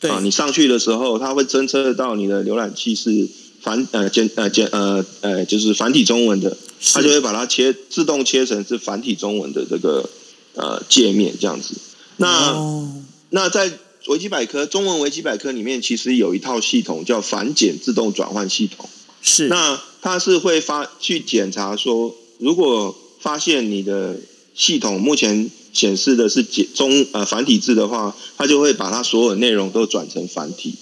[0.00, 3.28] 对啊，你上去的时候，它会侦测到你的浏览器是
[3.60, 10.10] 繁呃简呃简呃呃就是繁体中文的，是它就会把它切自动切成是繁体中文的这个
[10.54, 11.76] 呃界面这样子。
[12.16, 12.99] 那、哦
[13.30, 13.70] 那在
[14.06, 18.88] 维基百科中文维基百科里面，其实有一套系统叫繁简自动转换系统。
[19.22, 24.16] 是那它是会发去检查说，如果发现你的
[24.54, 30.74] 系统目前显示的是简中呃繁体字的话，它就会把它所有内容都转成繁体。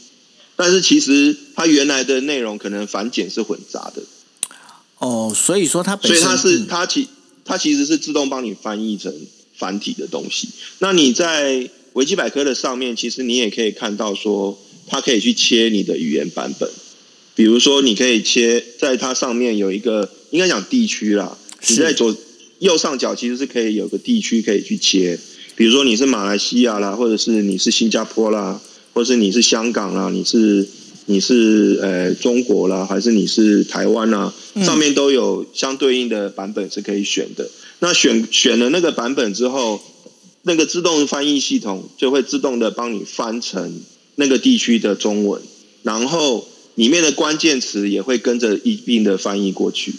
[0.54, 4.02] 但是其实它原来的内容可能繁简是混杂的，
[4.98, 7.08] 哦，所以说它本身所以它是嗯它其
[7.44, 9.12] 它其实是自动帮你翻译成
[9.56, 10.48] 繁体的东西。
[10.78, 14.56] 那你在维基百科的上面，其实你也可以看到说，
[14.86, 16.70] 它可以去切你的语言版本。
[17.34, 21.36] 比如说，你可以切在它上面有一个，应该讲地区啦。
[21.60, 22.16] 是你在左
[22.60, 25.18] 右上角其实是可以有个地区可以去切，
[25.56, 28.60] 比如说你是马来西亚啦，或者是你是新加坡啦，
[28.94, 30.68] 或者是你是香港啦，你是
[31.06, 37.50] 你是呃中国啦，还是你是台湾啦，嗯上面都有相对应的版本是可以选的。
[37.80, 39.80] 那选选了那个版本之后，
[40.42, 43.80] 那个自动翻译系统就会自动的帮你翻成
[44.16, 45.42] 那个地区的中文，
[45.82, 49.94] 然后里面的关键词也会跟着一并的翻译过去。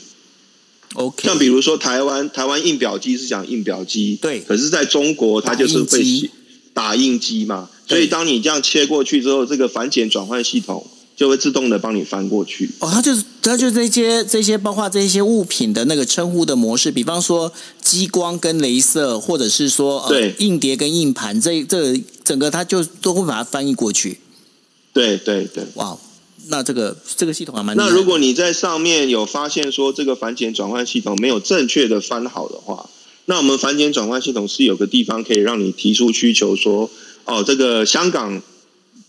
[0.95, 6.19] OK，像比如说台湾，台湾印表机是讲印表机，对可是在中国它就是会打印机。
[6.19, 6.29] 写
[6.71, 10.87] 打印机嘛，所以当你这样切过去之后，这个反简转换系统
[11.19, 12.71] 就会自动的帮你翻过去。
[12.79, 17.51] 哦，它就是它就这些这些包括这些物品的那个称呼的模式，比方说
[17.81, 24.21] 激光跟镭射，或者是说呃对硬碟跟硬盘，这这整个它就都会把它翻译过去。
[24.93, 25.65] 对对对。
[25.73, 25.97] 哇，
[26.47, 32.89] 那这个这个系统还蛮那如果你在上面有发现说这个繁简转换系统没有正确的翻好的话，
[33.25, 36.89] 那我们繁简转换系统是有个地方可以让你提出需求说，
[37.25, 38.41] 哦，这个香港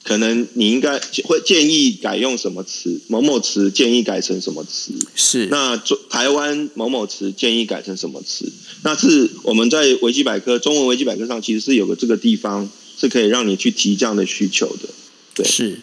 [0.03, 8.51] 可能你应该会建议改用什么词，某某词建议改成什么词，是那中台湾某某词建议改成什么词？
[8.83, 14.89] 那是我们在维基百科中文维基百科上其实是有个这个地方是可以让你去提这样的需求的。
[15.35, 15.81] 对是。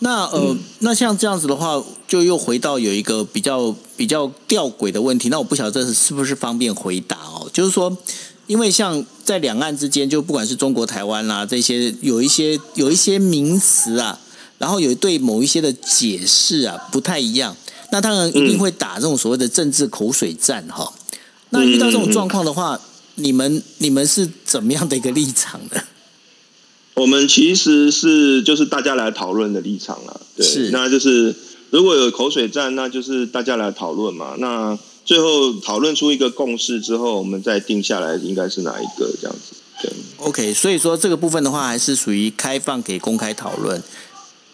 [0.00, 5.28] 那呃，那像这样子的话，就又回到有一个比较比较吊诡的问题。
[5.28, 7.48] 那我不晓得这是不是方便回答哦？
[7.52, 7.96] 就是说，
[8.46, 14.18] 因为像在两岸之间，就不管是中国台湾啦、这些，有一些有一些名词啊，
[14.58, 17.56] 然后有对某一些的解释啊不太一样。
[17.90, 20.92] 那当然一定会打这种所谓的政治口水战哈、
[21.50, 22.80] 那遇到这种状况的话，
[23.16, 25.82] 你们你们是怎么样的一个立场呢？
[26.94, 31.34] 我们其实是就是大家来讨论的立场啦，对，那就是
[31.70, 34.36] 如果有口水战，那就是大家来讨论嘛。
[34.38, 39.56] 那最后讨论出一个共识之后，我们再定下来应该是哪一个这样子。
[39.82, 43.82] 对，OK，所以说这个部分的话，还是属于开放给公开讨论。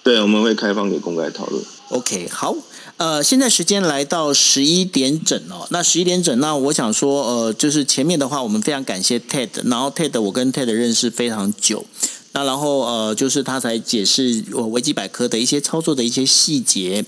[0.02, 1.62] 对，我们会开放给公开讨论。
[1.90, 2.56] OK，好，
[2.96, 5.66] 呃，现在时间来到十一点整哦。
[5.70, 11.84] 那十一点整，那我想说，呃，就是前面的话，我们非常感谢 TED，然后 TED 我跟 TED 认识非常久。
[12.32, 17.04] 那然后呃，就是他才解释我维基百科的一些操作的一些细节。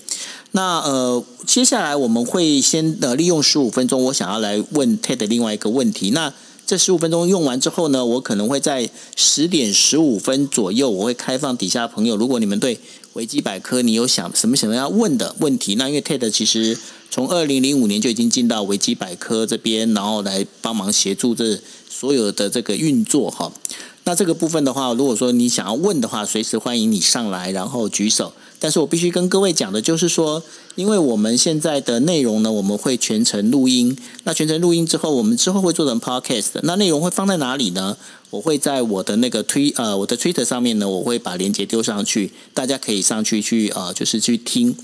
[0.52, 6.10] 那呃，接下来我们会先呃利用十五分钟，我想要来问 Ted 另外一个问题。
[6.10, 6.32] 那
[6.66, 12.78] 这十五分钟用完之后呢，我可能会在十点十五分左右，我会开放底下朋友，如果你们对
[13.12, 16.76] 维基百科你有想什么想要问的问题，那因为 Ted 其实
[17.10, 21.58] 从二零零五年就已经进到维基百科这边，然后来帮忙协助这
[21.88, 23.52] 所有的这个运作哈。
[24.04, 28.32] 那这个部分的话，如果说你想要问的话，随时欢迎你上来，然后举手。
[28.60, 30.42] 但是我必须跟各位讲的就是说，
[30.76, 33.96] 因为我们现在的内容呢，我们会全程录音。
[34.24, 36.60] 那全程录音之后，我们之后会做成 podcast。
[36.62, 37.96] 那内容会放在哪里呢？
[38.28, 44.76] 我会在我的那个推呃我的 Twitter 上面呢，我会把链接丢上去，大家可以上去去呃就是去听。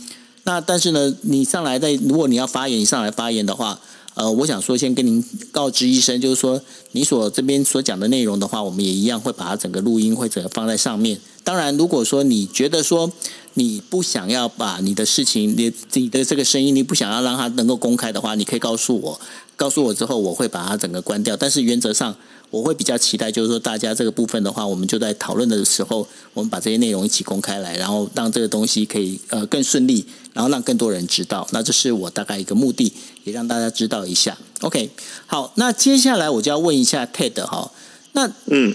[0.44, 3.78] 那但是呢，你上来在如果你要发言，你上来发言的话。
[4.14, 6.58] 呃，我想说，先跟您告知一声，就是说，
[6.92, 11.20] 你所这边所讲的内容的话，我们也一样会把它整个录音会整个放在上面。
[11.46, 13.12] 当然，如果说你觉得说
[13.54, 19.20] 你不想要把你的事情，你你的这个声音，你不想要让它能够公开的话，你可以告诉我，
[19.54, 21.36] 告诉我之后，我会把它整个关掉。
[21.36, 22.16] 但是原则上。
[22.48, 31.44] 我会比较期待，就是说大家这个部分的话，我们就在讨论的时候，我们把这些内容一起公开来，然后让这个东西可以呃更顺利，然后让更多人知道。
[31.50, 32.92] 那这是我大概一个目的，
[33.24, 34.38] 也让大家知道一下。
[34.60, 34.88] OK，
[35.26, 37.72] 好，那接下来我就要问一下 Ted 哈，
[38.12, 38.72] 那嗯，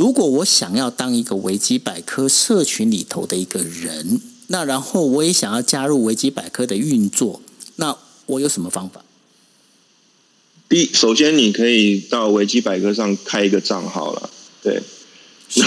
[0.00, 7.42] 如果我想要当一个维基百科社群里头的一个人，那然后我也想要加入维基百科的运作，
[7.76, 9.04] 那我有什么方法？
[10.70, 14.30] 第，首先你可以到维基百科上开一个账号了，
[14.62, 14.82] 对，
[15.50, 15.60] 是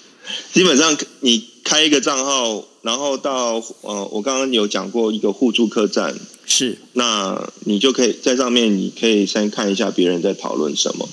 [0.54, 11.06] 基本上你开一个账号，然后到呃，我刚刚有讲过一个互助客栈，是，那你就可以在上面，你可以先看一下别人在讨论什么。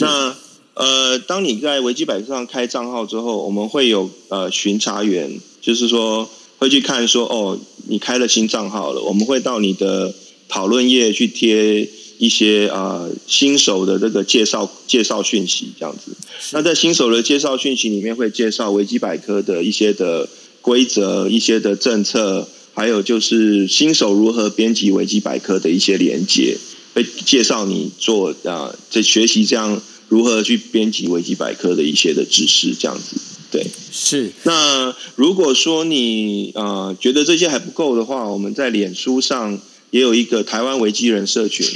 [0.00, 0.36] 那
[0.76, 7.58] 呃，当你在维基百科上开账号之后，我们会有呃巡查员，就是说会去看说哦，
[7.88, 10.14] 你开了新账号了，我们会到你的
[10.48, 11.88] 讨论页去贴。
[12.18, 16.16] 一些呃新手的这个介绍介绍讯息这样子，
[16.52, 20.26] 那在新手的介绍讯息里面会介绍维基百科的一些的
[20.62, 26.56] 规则、一些的政策，还有就是新手如何编辑维基百科的一些连接，
[26.94, 33.16] 会介绍你做啊在学习这样如何去编辑维基百科的一些的知识这样子。
[33.50, 34.30] 对，是。
[34.44, 39.58] 那如果说你呃觉得这些还不够的话，我们在脸书上
[39.90, 41.66] 也有一个台湾维基人社群。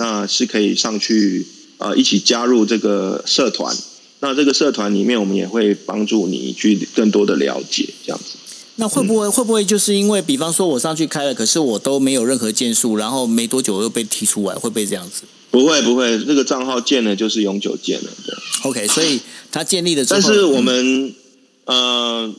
[0.00, 1.44] 那是可以上去
[1.78, 3.76] 呃，一起加入这个社团。
[4.20, 8.36] 那这个社团里面，我们也会帮助你去更多的了解这样子。
[8.76, 15.22] 那会不会会不会就是因为，比方说我上去开了，可是我都没有任何建树，然后没多久又被踢出来，会不会这样子？
[15.50, 18.10] 不会不会，这个账号建了就是永久建了。
[18.24, 20.04] 对，OK，所以他建立的。
[20.04, 21.14] 但是我们
[21.64, 22.34] 呃，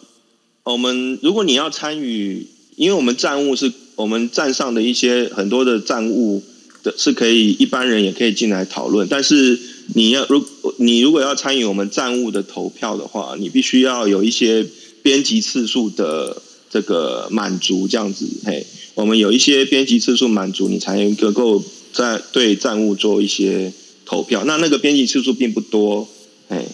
[0.64, 6.44] 我们如果你要参与，因为我们站务是我们站上的一些很多的站务。
[6.82, 9.60] 的是可以一般人也可以进来讨论，但是
[9.96, 10.42] 你要如
[10.78, 14.66] 你如果要参与我们站务的投票的话，你必须要有一些
[15.02, 21.62] 编辑次数的这个满足，这样子嘿，我们有一些编辑次数满足，你才能够
[21.94, 23.72] 在对站务做一些
[24.06, 24.44] 投票。
[24.46, 26.08] 那那个编辑次数并不多，
[26.50, 26.66] 哎。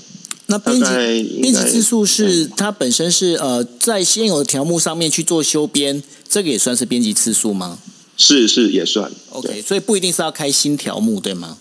[0.48, 7.80] 那编辑编辑次数是它本身是呃在现有的条目上面去做修编，这个也算是编辑次数吗？
[8.16, 11.58] 是是也算，OK，所以不一定是要开新条目，对吗？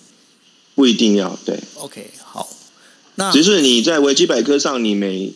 [0.75, 2.49] 不一定要对，OK，好。
[3.15, 5.33] 那只是你在维基百科上，你每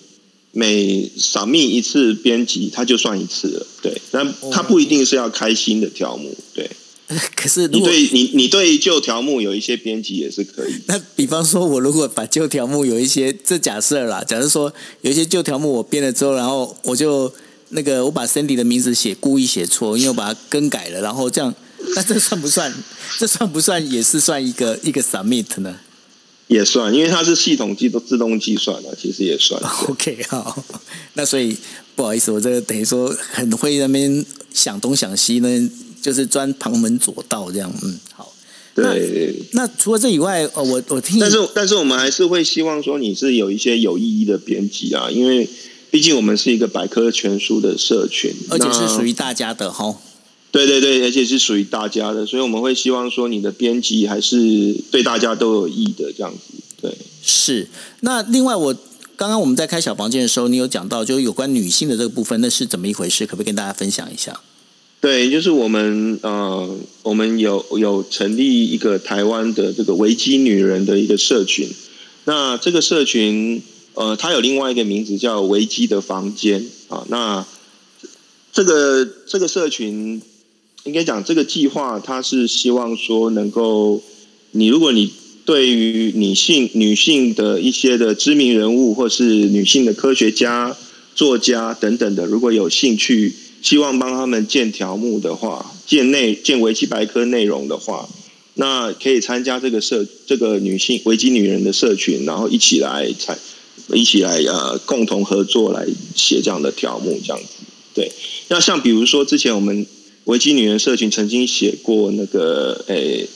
[0.52, 4.00] 每扫密一次编辑，它就算一次了，对。
[4.10, 6.70] 但它不一定是要开新的条目，对。
[7.34, 10.74] 可是你对你你对旧条目有一些编辑也是可以。
[10.86, 17.32] 那比方说，我如果把旧条目有一些，这假设啦，假设说有一些旧条目我编了之后，然后我就。
[17.70, 21.54] 那个我把 Cindy 的名字写故意写错，因为我把它更改了，然后这样，
[21.94, 22.72] 那这算不算？
[23.20, 25.78] 这算不算也是算一个一个 submit 呢？
[26.46, 29.60] 也算，因为它是系统计都自动计算的，其实也算。
[29.86, 30.64] OK，好，
[31.12, 31.58] 那所以
[31.94, 35.70] 不好意思，我这个等于说很会那边想东想西呢，
[36.02, 37.72] 就是钻旁门左道这样。
[37.82, 38.32] 嗯，好。
[38.74, 39.34] 对。
[39.52, 45.48] 那除了这以外，呃，我我听，但是但是我们还是会希望说你是有一些有意义的编辑啊，因为。
[45.90, 49.96] 毕竟我们是一个百科全书的社群，而且是属于大家的哈。
[50.50, 56.62] 对对对，而且是属于大家的，所以我们会希望说你的编辑还是对大家都有益的这样子。
[56.82, 57.66] 对，是。
[58.00, 58.74] 那另外，我
[59.16, 63.24] 刚刚我们在开小房间的时候，你有讲到就有关女性的这个部分，那是怎么一回事？
[63.24, 64.38] 可不可以跟大家分享一下？
[65.00, 71.68] 对，就是我们呃，我们有有成立一个台湾的这个维基女人的一个社群。
[72.24, 73.62] 那这个社群。
[73.94, 77.04] 呃，它有另外一个名字叫维基的房间啊。
[77.08, 77.44] 那
[78.52, 80.22] 这个这个社群，
[80.84, 84.00] 应该讲这个计划，它是希望说能够，
[84.52, 85.10] 你如果你
[85.44, 90.76] 对于女性女性的一些的知名人物，或是女性的科学家、
[91.16, 98.08] 作家等等的，如果有兴趣，希望帮他们建条目的话，建内建维基百科内容的话，
[98.54, 103.38] 那可以参加这个社这个女性维基女人的社群，然后一起来参
[103.92, 107.48] 一起来呃共同合作来写这样的条目，这样子。
[107.94, 108.10] 对，
[108.48, 109.86] 那像比如说之前我们
[110.24, 113.26] 维基女人社群曾经写过那个诶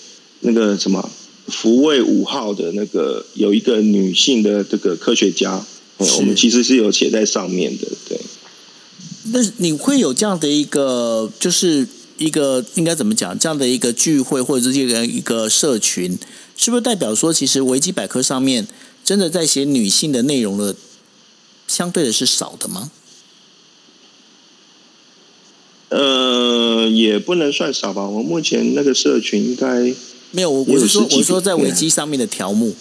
[0.41, 1.11] 那个什么
[1.49, 5.65] 福卫五号的那个有一个女性的这个科学家，
[5.97, 7.89] 我们其实是有写在上面的。
[8.09, 8.19] 对，
[9.25, 11.87] 那你会有这样的一个，就是
[12.19, 13.39] 一个应该怎么讲？
[13.39, 16.19] 这样的一个聚会或者是这个一个社群，
[16.57, 18.67] 是不是代表说，其实维基百科上面
[19.05, 20.75] 真的在写女性的内容的，
[21.69, 22.91] 相对的是少的吗？
[25.91, 28.09] 呃，也不能算少吧。
[28.09, 29.95] 我目前那个社群应该
[30.31, 30.51] 没有。
[30.51, 32.75] 我我是说，我是说在维基上面的条目。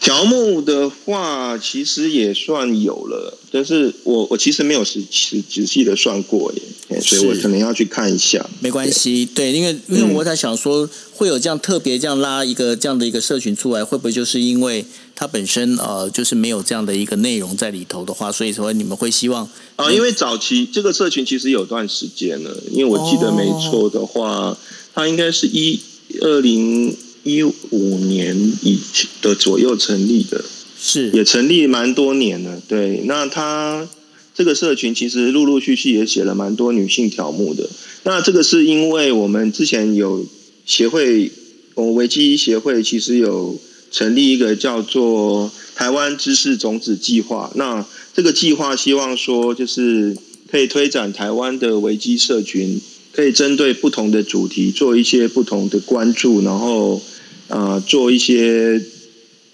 [0.00, 6.50] 条目的话，其实也算有了，但是我我其实没有仔仔仔细的算过
[6.88, 8.48] 耶，所以我可能要去看一下。
[8.60, 14.82] 没关系，对，因为因为我在想说，会有这样特别这样拉一个这样的一个社群出来，会不会就是因为
[15.14, 19.46] 它本身呃就是没有这样的一个内容在里头的话，所以说你们会希望
[19.76, 19.92] 啊？
[19.92, 24.56] 因为早期这个社群其实有段时间了，因为我记得没错的话，
[24.94, 25.78] 它应该是一
[26.22, 26.96] 二零。
[27.22, 28.78] 一五年以
[29.20, 30.42] 的左右成立的，
[30.78, 32.60] 是也成立蛮多年了。
[32.66, 33.86] 对，那他
[34.34, 37.68] 这个社群其实陆陆续续也写了蛮多女性条目的。
[38.04, 40.24] 那这个是因为我们之前有
[40.64, 41.30] 协会，
[41.74, 43.60] 我们维基协会其实有
[43.90, 47.52] 成立一个叫做台湾知识种子计划。
[47.54, 50.16] 那这个计划希望说，就是
[50.50, 52.80] 可以推展台湾的维基社群，
[53.12, 57.02] 可以针对不同的主题做一些不同的关注，然后。
[57.50, 58.80] 呃，做一些，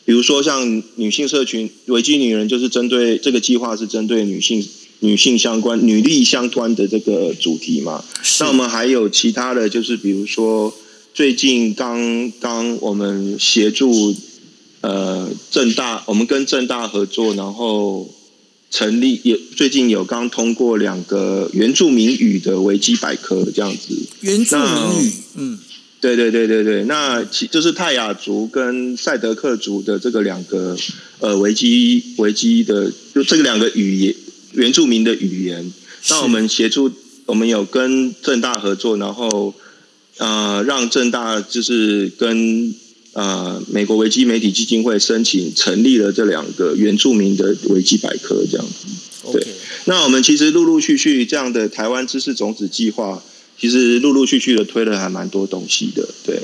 [0.05, 4.63] 比如说像女性社群，维基女人就是针对这个计划是针对女性
[5.01, 8.05] 女性相关、女力相关的这个主题嘛。
[8.41, 10.73] 那我们还有其他的就是比如说，
[11.15, 14.15] 最近刚刚我们协助
[14.83, 18.09] 呃正大，我们跟正大合作，然后
[18.71, 24.07] 成立也最近有刚通过两个原住民语的维基百科这样子。
[24.21, 25.56] 原住民语，嗯。
[26.15, 30.77] 对对对对对，那其就是泰雅族跟赛德克族的这个两个
[31.19, 34.15] 呃维基维基的，就这个两个语言
[34.53, 35.73] 原住民的语言，
[36.11, 36.93] 那我们协助
[37.25, 39.53] 我们有跟正大合作，然后
[40.19, 42.73] 呃让正大就是跟
[43.15, 49.33] 呃美国维基媒体基金会申请成立了这两个原住民的维基百科这样子。
[49.33, 49.45] 对，
[49.87, 53.21] 那我们其实陆陆续续这样的台湾知识种子计划。
[53.59, 56.41] 其实陆陆续续的推了还蛮多东西的，对。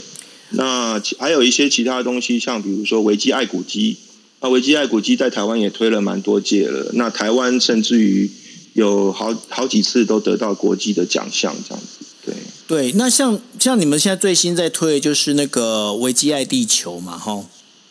[0.50, 3.96] 那还有一些其他东西，像比如说维基爱古基，
[4.40, 6.90] 那维基爱古基在台湾也推了蛮多届了。
[6.92, 8.30] 那台湾甚至于
[8.74, 12.04] 有好好几次都得到国际的奖项，这样子。
[12.24, 12.34] 对
[12.68, 17.44] 对，那像像你们现在最新在推的就是那个维基爱地球嘛，哈。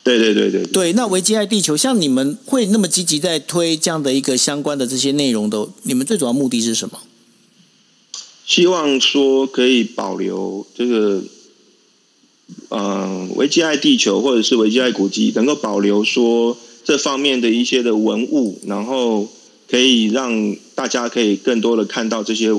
[0.03, 0.63] 对对对对。
[0.67, 6.99] 对，那维基爱地球，像你们会那么积极在推这样的一个相关的这些内容的，你们最主要目的是什么？
[8.51, 11.23] 希望说可以保留这个，
[12.67, 19.31] 嗯，维基爱地球或者是维基爱古迹，能够保留说这方面的一些的文物，然后
[19.69, 22.49] 可以让大家可以更多的看到这些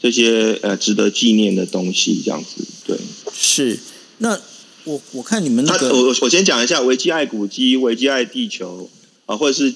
[0.00, 2.64] 这些呃值得纪念的东西，这样子。
[2.86, 2.96] 对，
[3.30, 3.78] 是。
[4.16, 4.40] 那
[4.84, 8.88] 我我看你们那个，我我先讲一下维基爱古迹、维基爱地球
[9.26, 9.74] 啊，或者是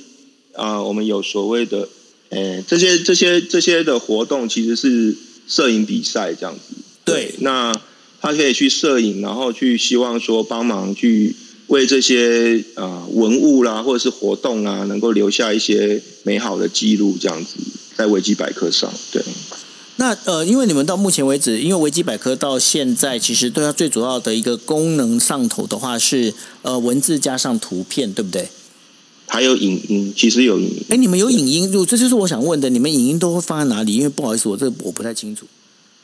[0.54, 1.86] 啊，我们有所谓的，
[2.30, 5.14] 诶，这些这些这些的活动其实是。
[5.48, 7.74] 摄影比赛这样子，对，那
[8.20, 11.34] 他可以去摄影，然后去希望说帮忙去
[11.68, 17.56] 为这些呃文物啦，或者是活动啊，能够留下一些美好的记录，这样子
[17.96, 18.92] 在维基百科上。
[19.10, 19.22] 对，
[19.96, 28.48] 那呃，因为你们到目前为止，因为维基百科到现在其实对它最主要的一个功能上头的话是呃文字加上图片，对不对？
[29.28, 30.82] 还有影音，其实有影音。
[30.88, 31.70] 哎，你们有影音？
[31.70, 33.94] 就这就是我想问的，你们影音都会放在哪里？
[33.94, 35.46] 因为不好意思，我这我不太清楚。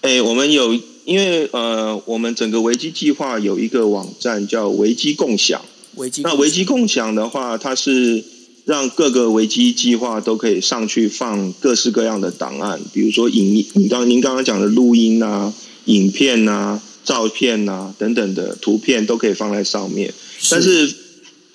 [0.03, 0.75] 哎，我们有，
[1.07, 5.61] 因为呃，我们整个维基计划有一个网站叫维基共享。
[5.97, 8.23] 维基那维基共享的话，它是
[8.67, 15.53] 让各个维基计划都可以上去放各式各样的档案，比如说影，你刚您刚刚讲的录音啊、
[15.87, 20.13] 影片啊、照片啊等等的图片都可以放在上面，
[20.51, 21.04] 但是。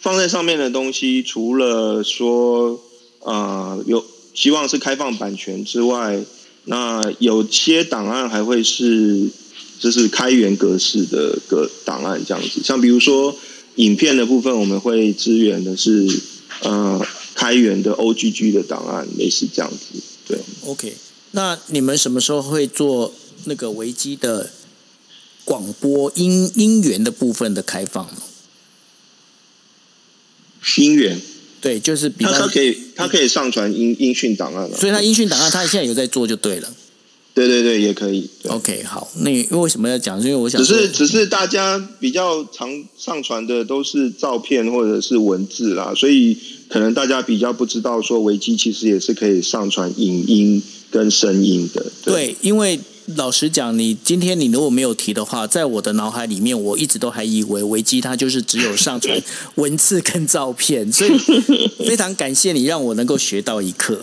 [0.02, 2.80] 放在上面的东西，除了说
[3.20, 6.24] 呃有希望是开放版权之外，
[6.66, 9.30] 那有些档案还会是
[9.80, 12.62] 就是开源格式的个档案这样子。
[12.64, 13.36] 像比如说
[13.76, 16.08] 影片的部分，我们会支援的是
[16.62, 20.02] 呃开源的 OGG 的档案，类似这样子。
[20.28, 20.94] 对，OK。
[21.32, 23.14] 那你们什么时候会做
[23.46, 24.52] 那个维基的
[25.44, 28.22] 广播音音源的部分的开放呢？
[30.78, 31.20] 音源，
[31.62, 36.74] 对，就是比方它它可以它可以上传音音讯档案了，所以它音讯档案，它现在有在做就对了。
[37.32, 38.30] 对对对，也可以。
[38.42, 40.20] 对 OK，好，那因为为什么要讲？
[40.22, 46.38] 因为我想只是只是大家比较常上传的都是照片或者是文字啦，所以
[46.68, 51.86] 可能大家比较不知道说维基其实也是可以上传影音跟声音的。
[52.04, 52.78] 对，因为
[53.16, 59.22] 老实讲，你今天你如果没有提的话，在我的脑海里面，我一直都还以为维基它就是只有上传
[59.56, 61.12] 文字跟照片，所以
[61.88, 64.00] 非常感谢你让我能够学到一课。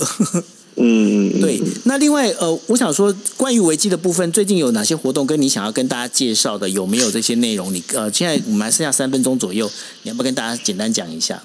[0.79, 6.69] 嗯对，那另外呃，我想说关于维基的部分，最近有哪些活动跟你想要跟大家介绍的？
[6.69, 7.73] 有没有这些内容？
[7.73, 9.71] 你呃，现在我们还剩下三分钟左右，
[10.03, 11.43] 你要不要跟大家简单讲一下？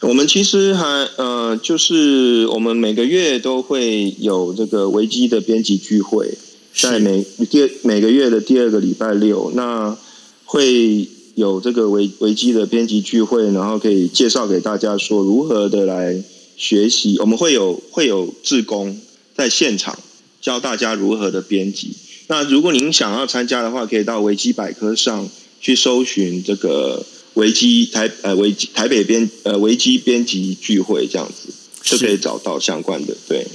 [0.00, 0.84] 我们其实还
[1.16, 6.36] 呃，就是我们每个月都会有这个维基的编辑聚会，
[6.74, 9.96] 在每第每个月的第二个礼拜六，那
[10.44, 16.22] 会有这个维维基的编辑聚会，然后可以介绍给大家说如何的来
[16.56, 17.18] 学习。
[17.18, 18.98] 我们会有会有志工
[19.34, 19.98] 在现场
[20.40, 21.92] 教大家如何的编辑。
[22.28, 25.28] 那如果您想要参加的话，可以到维基百科上
[25.60, 27.04] 去搜寻这个
[27.34, 31.52] 维基台呃维基台北编呃维基编辑聚会这样子，
[31.82, 33.16] 就可以找到相关的。
[33.28, 33.46] 对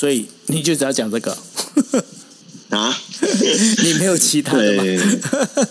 [0.00, 1.36] 所以你就只要讲这个，
[2.70, 2.98] 啊，
[3.84, 4.82] 你没有其他的吗？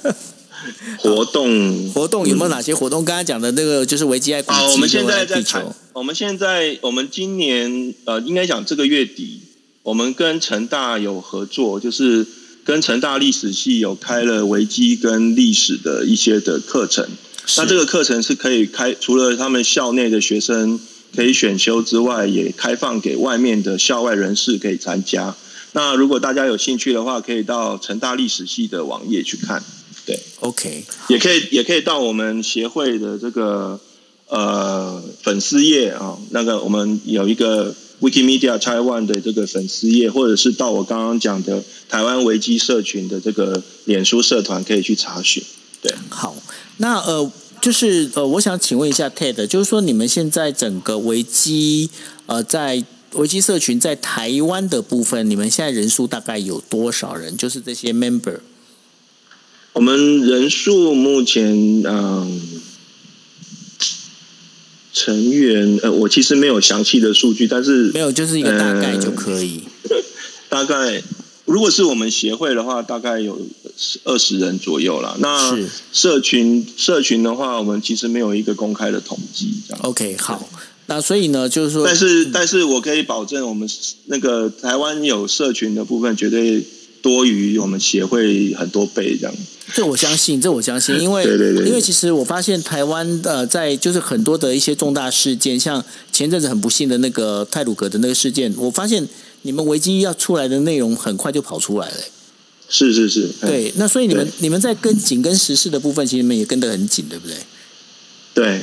[1.00, 3.04] 活动活动有没有哪些活动？
[3.04, 9.42] 刚才讲的那个就是维基爱古啊，我们现在在地谈，，我们现在我们今年呃，应该讲这个月底，
[9.82, 12.24] 我们跟成大有合作，就是
[12.64, 17.10] 跟成大历史系有开了维基跟历史的一些的课程。
[17.58, 20.80] 那这个课程是可以开，除了他们校内的学生
[21.16, 25.36] 可以选修之外，也开放给外面的校外人士可以参加。
[25.74, 29.64] 那如果大家有兴趣的话，可以到成大历史系的网页去看。
[30.06, 33.80] 对 OK，也可以也可以到我们协会的这个
[34.28, 45.44] 呃粉丝页啊，那个我们有一个 Wikimedia Taiwan 的这个粉丝页，或者是到我刚刚讲的台湾维基社群的这个脸书社团可以去查询。
[45.82, 46.36] 对，好，
[46.78, 47.32] 那呃，
[47.62, 51.90] 就是呃，我想请问一下 Ted，就是说你们现在整个维基
[52.26, 52.84] 呃，在
[53.14, 57.36] 维基社群在台湾的部分，你们现在人数大概有多少人？
[57.38, 58.40] 就是这些 member。
[59.74, 62.42] 我们人数目前嗯。
[64.92, 69.64] 成员呃，我其实没有详细的数据，但是没有，就是一个大概呃就可以。
[70.50, 71.02] 大概
[71.50, 73.40] 如果是我们协会的话，大概有
[74.04, 75.16] 二十人左右啦。
[75.20, 75.58] 那
[75.92, 79.84] 社群社群的话，我们其实没有一个公开的统计，这样。
[79.84, 80.48] OK，好，
[80.86, 83.68] 那所以呢，就是说，但是，但是我可以保证，我们
[84.06, 86.64] 那个台湾有社群的部分，绝对
[87.02, 89.36] 多于我们协会很多倍这样。
[89.74, 99.08] 这我相信，这我相信，因为 对对对因为其实我发现台湾呃，在就是很多的一些重大事件，像前阵子很不幸的那个泰鲁格的那个事件，我发现
[99.44, 101.98] 你们维基要出来的内容很快就跑出来了。
[102.72, 107.36] 是是是，哎对，那所以你们你们在跟紧跟时事的部分，其实你们也跟得很紧，对不对？
[108.36, 108.62] 对，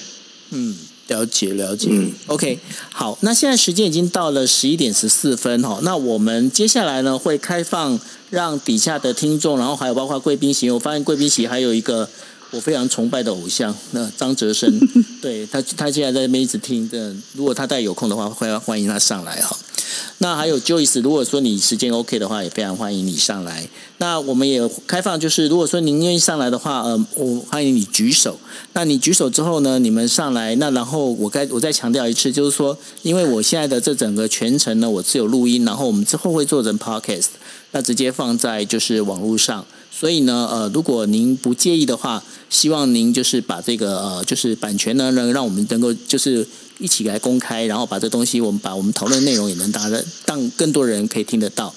[0.51, 0.77] 嗯，
[1.09, 1.89] 了解了解。
[1.91, 2.61] 嗯 OK，
[2.93, 7.99] 好，那现在时间已经到了十一点十四分哈，那我们接下来呢会开放
[8.31, 12.09] 让底下的听众，然后还有包括贵宾席，我发现贵宾席还有一个
[12.57, 14.81] 我非常崇拜的偶像，那张哲生，
[15.21, 19.55] 对他他现在在那边一直听的，如果他再有空的话，会欢迎他上来哈。
[20.19, 23.69] 那还有 Joyce，如果说你时间 OK 的话，也非常欢迎你上来。
[23.99, 28.39] 那我们也开放，就是如果说您愿意上来的话，呃，我欢迎你举手。
[28.73, 37.27] 那你举手之后呢，你们上来，那然后我该我再强调一次，就是说，因为我现在的这整个全程呢，我是有录音，然后我们之后会做成 podcast，
[37.73, 39.67] 那直接放在就是网络上。
[39.99, 46.47] 所以呢，呃，如果您不介意的话，希望您就是把这个呃，就是版权呢，能让我们能够就是
[46.79, 49.91] 一起来公开，然后把这东西，我们把我们讨论内容也能让
[50.27, 51.73] 让更多人可以听得到。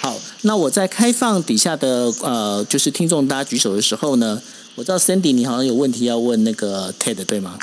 [0.00, 4.42] 好，那我在开放底下的呃，就是听众大家举手的时候呢，
[4.74, 7.58] 我知道 Sandy 你好像有问题要问那个 Ted 对吗？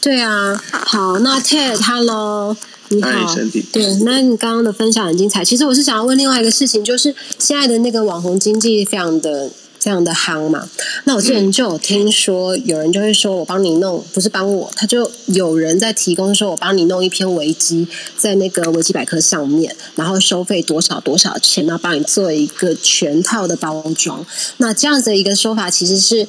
[0.00, 2.56] 对啊，好，那 Ted，Hello，
[2.88, 3.34] 你好。
[3.72, 5.44] 对，那你刚刚的分享很精彩。
[5.44, 10.68] 其实我是想要问另外一个事情，就是现在的那个网红经济非常的非常的夯嘛。
[11.02, 17.86] 那我之前就有听说，有人就会说我帮你弄，不是帮我，他就有人在提供说我帮你弄一篇维基，
[18.16, 24.24] 在那个维基百科上面，然后收费多少多少钱，然后帮你做一个全套的包装。
[24.58, 26.28] 那这样子的一个说法，其实是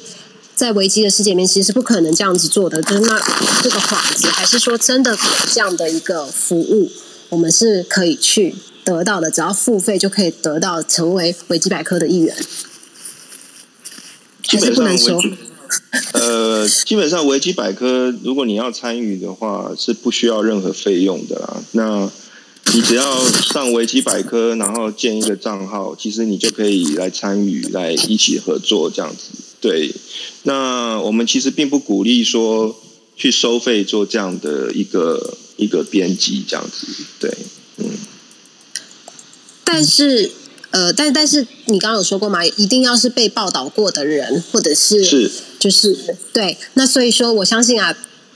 [0.60, 2.82] 在维基的世界面，其实是不可能这样子做的。
[2.82, 3.18] 就是那
[3.62, 5.18] 这个幌子，还是说真的有
[5.50, 6.92] 这样的一个服务，
[7.30, 8.54] 我们是可以去
[8.84, 12.36] 得到的，只要付费就可以得到成为维基百科的一员。
[14.42, 15.38] 基本上还是不能说，
[16.12, 21.62] 呃，基本上维基百科，如果你要参与的话，是不需要任何费用的啦。
[21.72, 22.10] 那
[22.74, 29.24] 你只要上维基百科，然后建一个账号，其实你就可以来参与，来一起合作这样子。
[29.60, 29.94] 对，
[30.44, 32.74] 那我们其实并不鼓励说
[33.16, 36.86] 去收费做这样的一个一个编辑这样子。
[37.18, 37.30] 对，
[37.76, 37.90] 嗯，
[39.64, 40.30] 但是
[40.70, 46.56] 呃，但但是你刚刚有说过嘛，一定要是被报道过的人，或者是是就是对。
[46.74, 47.94] 那所以说，我相信啊，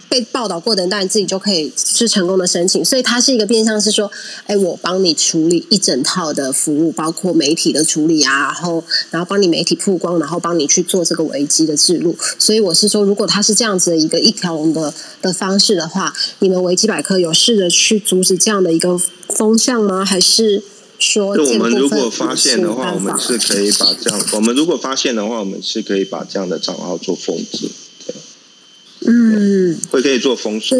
[0.08, 2.84] 被报道过的人，当然自己就可以是成功的申请。
[2.84, 4.10] 所以它是一个变相是说，
[4.46, 12.16] 哎，我帮你处理一整套的服务，包括媒体的处理啊，然后然后帮你媒体曝光，然后帮你去做这个危机的记录。
[12.38, 18.98] 所以我是说，如果它是这样子的一个一条龙的的方式的话，你们维基百科有试着去阻止这样的一个
[19.28, 20.04] 风向吗？
[20.04, 20.62] 还是？
[20.96, 27.68] 说就我们如果发现的话，我们是可以把这样，我们如果发现的话，我们是可以把这样的账号做封制，
[29.06, 30.76] 嗯，会可以做封锁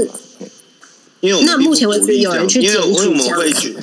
[1.21, 3.77] 因为我们不那目前为止有人去这样因为为我们检举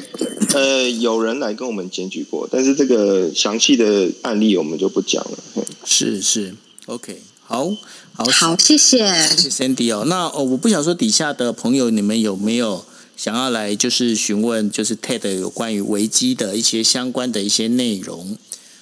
[0.53, 5.37] 呃，有人来跟我们检举过，但是这个详细的案例我们就不讲了。
[5.55, 6.53] 嗯是是
[6.85, 7.75] ，OK，好
[8.13, 8.99] 好好，谢谢。
[9.29, 10.03] 谢谢 Sandy 哦。
[10.05, 12.85] 那哦，我不想说底下的朋友，你们有没有
[13.17, 18.37] 想要来就是询问，就是 TED 有关于维基的一些相关的一些内容？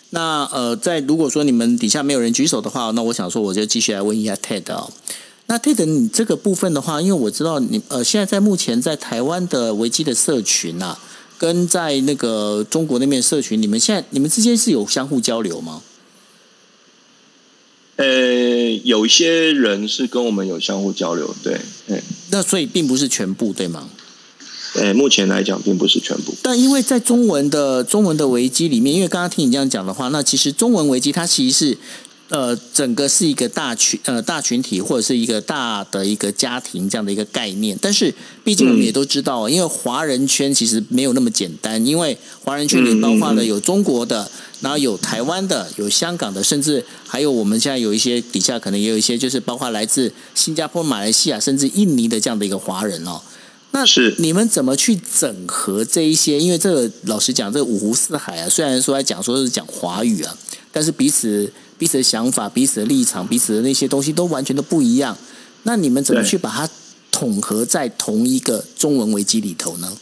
[0.09, 4.91] 那呃，在如果说你们底下没有人举手的话，那我想说我就继续来问一下 TED 哦。
[5.49, 10.95] 那 TED 你这个部分的话，因为我知道你呃，现在在目前在台湾的维基的社群啊，
[11.39, 15.81] 跟在那个中国那边社群，你们现在你们之间是有相互交流吗？
[17.95, 18.05] 呃，
[18.83, 23.89] 有一些人是跟我们有相互交流，对，嗯，那所以并不是全部，对吗？
[24.75, 26.35] 呃，目前来讲并不是全部。
[26.43, 31.77] 但因为在中文的中文的维基里面，因为刚刚听你这样讲的话，那其实中文维基它其实是
[32.29, 37.77] 呃整个是一个大群呃大群体或者是一个大的一个家庭这样的一个概念。
[37.81, 38.13] 但是
[38.43, 44.29] 毕竟我们也都知道，因为华人圈其实没有那么简单，因为华人圈里包括了有中国的，
[44.61, 53.21] 然后有台湾的，有香港的，甚至还有我们现在有一些底下可能也有一些就是包括来自新加坡、马来西亚甚至印尼的这样的一个华人哦。
[53.71, 56.39] 那是你们怎么去整合这一些？
[56.39, 60.35] 因为这个老实讲，这个五湖四海啊，虽然说在讲说是讲华语啊，
[60.71, 65.17] 但是彼此彼此的想法、彼此的立场、彼此的那些东西都完全都不一样。
[65.63, 66.69] 那你们怎么去把它
[67.11, 69.97] 统合在同一个中文维基里头呢？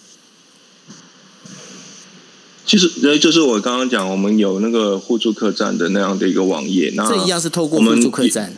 [2.65, 8.53] 其实，呃，就是我刚刚讲，我们有那个互助客栈的那样的一个网页，那这一样是透过互助客栈，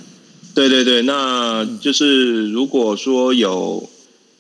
[0.56, 3.88] 对对对，那就是如果说有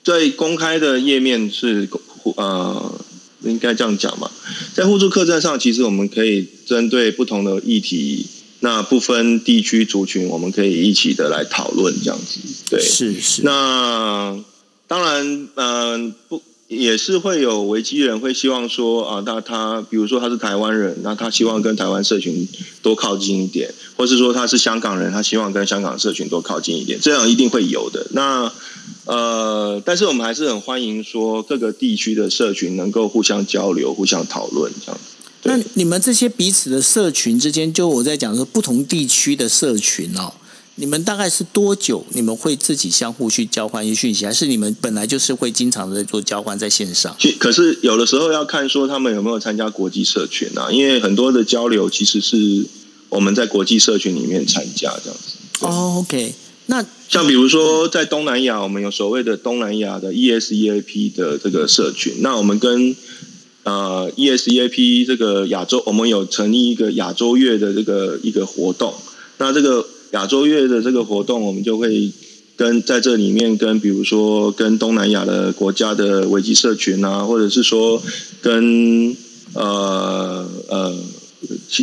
[0.04, 1.88] 在公开的页面是
[2.36, 3.00] 呃，
[3.44, 4.32] 应该这样讲嘛，
[4.74, 8.26] 在互助客栈上，其实我们可以针对不同的议题，
[8.62, 12.40] 那不分地区族群，我们可以一起的来讨论这样子。
[12.70, 14.38] 对，是是，那
[14.88, 22.48] 当然，嗯、不也是会有维基人会希望说啊，那他比如说他是台湾人，那他希望跟台湾社群
[22.84, 28.06] 多靠近一点，或是说他是香港人，他希望跟香港社群多靠近一点，这样一定会有的。
[28.12, 28.52] 那
[29.06, 35.02] 呃，但是我们还是很欢迎说各个地区的社群能够互相交流、互相讨论这样。
[35.02, 40.34] 对那你们这些彼此的社群之间，就我在讲说不同地区的社群哦，
[40.76, 47.16] 你们大概是多久你们会自己相互去交换一些讯息，还是你们本来就是会经常的在做交换在线上？
[47.18, 52.66] 去可是有的时候要看说他们有没有参加国际社群啊，因为很多的交流其实是
[53.08, 55.66] 我们在国际社群里面参加这样子。
[55.66, 56.34] 哦，OK，
[56.68, 62.96] 那像比如说在东南亚，我们有所谓的东南亚的 E ESEAP 的这个社群，那我们跟
[63.64, 68.94] 呃 ESEAP 这个亚洲，我们有成立一个亚洲月的这个一个活动，
[69.38, 72.12] 那这个亚洲月的这个活动，我们就会
[72.56, 78.02] 跟在这里面跟比如说跟东南亚的国家的危机社群啊，或者是说
[78.42, 79.16] 跟
[79.54, 80.96] 呃呃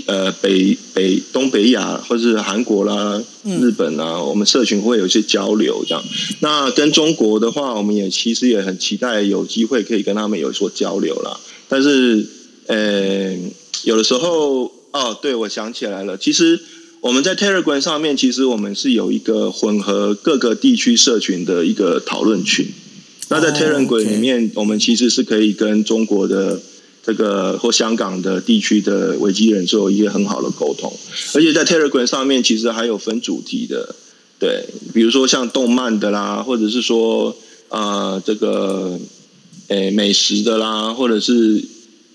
[0.07, 6.05] 呃北北东北亚或是韩国啦、日本啊，我们社群会有一些交流这样。
[6.41, 11.39] 那跟中国的话，我们也其实也很期待有机会可以跟他们有所交流啦。
[11.69, 12.27] 但是
[12.67, 13.37] 呃，
[13.85, 16.17] 有的时候哦，对，我想起来了。
[16.17, 16.61] 其实
[17.01, 22.67] 我们在 Telegram 上面，其实我们是有一个混合各个地区社群的一个讨论群。
[23.29, 26.61] 那在 Telegram 里面，我们其实是可以跟中国的
[27.05, 30.93] 这个或香港的地区的维基人做一个很好的沟通。
[31.35, 33.95] 而且在 Telegram 上面，其实还有分主题的，
[34.39, 34.65] 对，
[34.95, 37.37] 比如说像动漫的啦，或者是说
[37.69, 38.99] 啊这个
[39.69, 41.65] 诶美食的啦，或者是。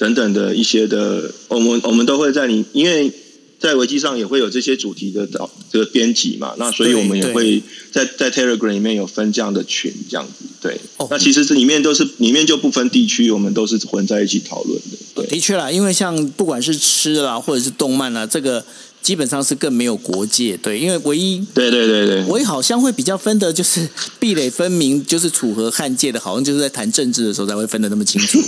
[0.01, 3.11] 等等的一些的，我们我们都会在你，因为
[3.59, 10.81] 在维基上也会有这些主题的导这个编辑嘛，那所以我们也会在在 Telegram 里面有分这样的群，这样子对。
[11.07, 14.97] 那其实这里面都是里面就不分地区，我们都是混在一起讨论的。
[15.13, 18.65] 对，的确啦，因为像不管是吃的啦，或者是动漫啦，这个。
[19.01, 23.87] 基本上是更没有国界，对，因为唯一对对对对，唯一好像会比较分的就是
[24.19, 28.39] 壁垒分明，就是楚河汉界的，好像就是在谈政治的时候才会分得那么清楚。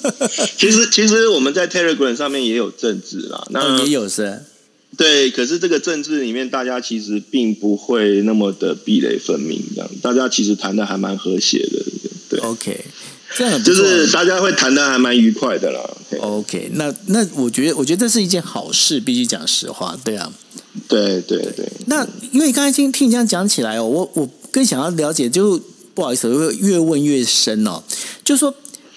[0.58, 4.42] 其实其实我们在 Telegram 上面也有政治啦，那也有是，
[4.96, 11.82] 对，可是这个政治里面大家其实并不会那么的壁垒分明，这样大家其实谈的还蛮和谐的，
[12.28, 12.84] 对，OK。
[13.36, 15.80] 这样就是大家会谈的还蛮愉快的啦。
[16.20, 20.32] OK，那那我觉得，我觉得这是一件好事，必须讲实话，对啊。
[20.88, 21.70] 对对对。
[21.86, 25.60] 那因为刚才听听你这样讲起来哦，我我更想要了解，就
[25.94, 27.82] 不好意思，会越问越深哦，
[28.24, 28.54] 就说。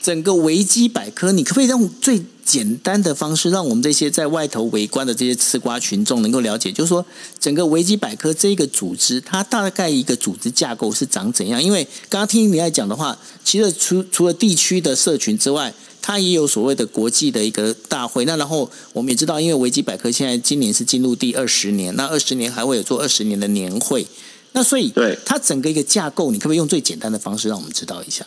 [0.08, 6.72] 整个维基百科，你可不可以用最简单的方式，让我们这些在外头围观的这些吃瓜群众能够了解？
[6.72, 7.05] 就是说，
[7.38, 11.62] 整个维基百科这个组织，它大概一个组织架构是长怎样？
[11.62, 18.24] 因为刚刚听你在讲的话，其实除除了地区的社群之外，它也有所谓的国际的一个大会。
[18.24, 24.08] 那然后我们也知道，因为维基百科现在今年是进入第二十年，那二十年还会有做二十年的年会。
[24.53, 28.26] 那所以，对它整个一个架构，你可不可以用最简单的方式让我们知道一下？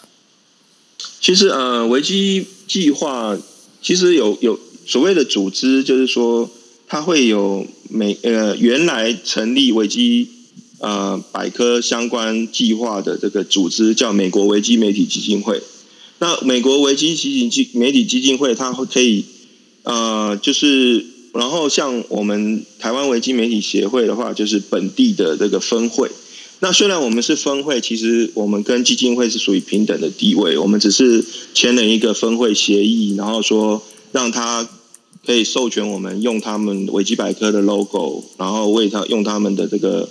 [1.21, 3.39] 其实，呃，维基计划
[3.83, 6.51] 其实有有所谓的组织，就是说
[6.89, 10.27] 它会有每呃原来成立维基
[10.79, 15.61] 呃百科相关计划的这个组织叫美国维基媒体基金会。
[16.21, 19.25] 那美国维基基金基媒体基金会，它会可以
[19.83, 21.05] 呃就是
[21.35, 26.11] 然后像我们台湾维基媒体协会的话，就是本地的这个分会。
[26.63, 30.59] 那虽然我们是分会，其实我们跟基金会是属于平等的地位。
[30.59, 33.83] 我们只是签了一个分会协议，然后说
[34.13, 34.69] 让他
[35.25, 40.07] 可以授权我们用他们维基百科的 logo，然后为他用他们的这个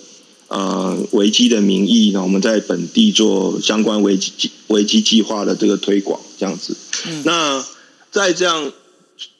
[0.47, 6.75] 呃维基的名义，然后我们在本地做相关维基维基计划的这个推广，这样子。
[7.25, 7.63] 那
[8.09, 8.73] 在这样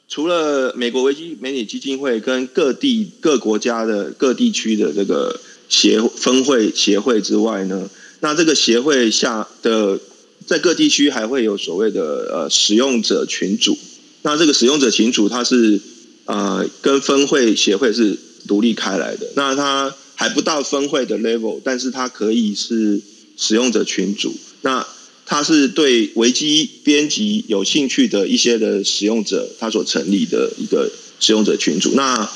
[0.08, 5.40] 除了美国维基媒体基金会跟各地各国家的各地区的这个。
[5.70, 10.00] 协分会协会之外呢，那这个协会下的
[10.44, 13.78] 在各地区还会有所谓的呃使用者群组，
[14.22, 15.80] 那这个使用者群组它是
[16.24, 18.18] 呃跟分会协会是
[18.48, 23.00] 独立开来的，那它还不到分会的 level，但是它可以是
[23.36, 24.84] 使用者群组，那
[25.24, 30.90] 它是对维基编辑有兴趣的一些的使用者，他所成立的一个
[31.20, 32.28] 使用者群组，那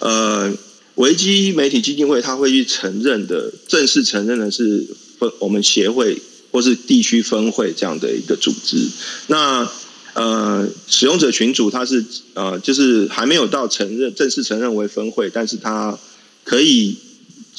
[0.00, 0.52] 呃。
[0.96, 4.86] 维基媒体基金会，他会去承认的，正式承认的是
[5.18, 6.20] 分我们协会
[6.50, 8.88] 或是地区分会这样的一个组织。
[9.28, 9.68] 那
[10.14, 15.98] 呃，使用者群组它是呃，就是还没有到承认正式承认为分会，但是它
[16.44, 16.94] 可以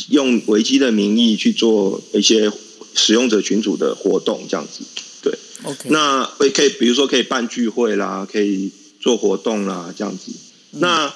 [0.10, 2.52] 用维基的名义去做一些
[2.94, 4.84] 使用者群组的活动，这样子。
[5.24, 5.90] 对，OK。
[5.90, 8.70] 那会可以，比如说可以办聚会啦，可以
[9.00, 10.32] 做活动啦，这样子。
[10.74, 11.12] 那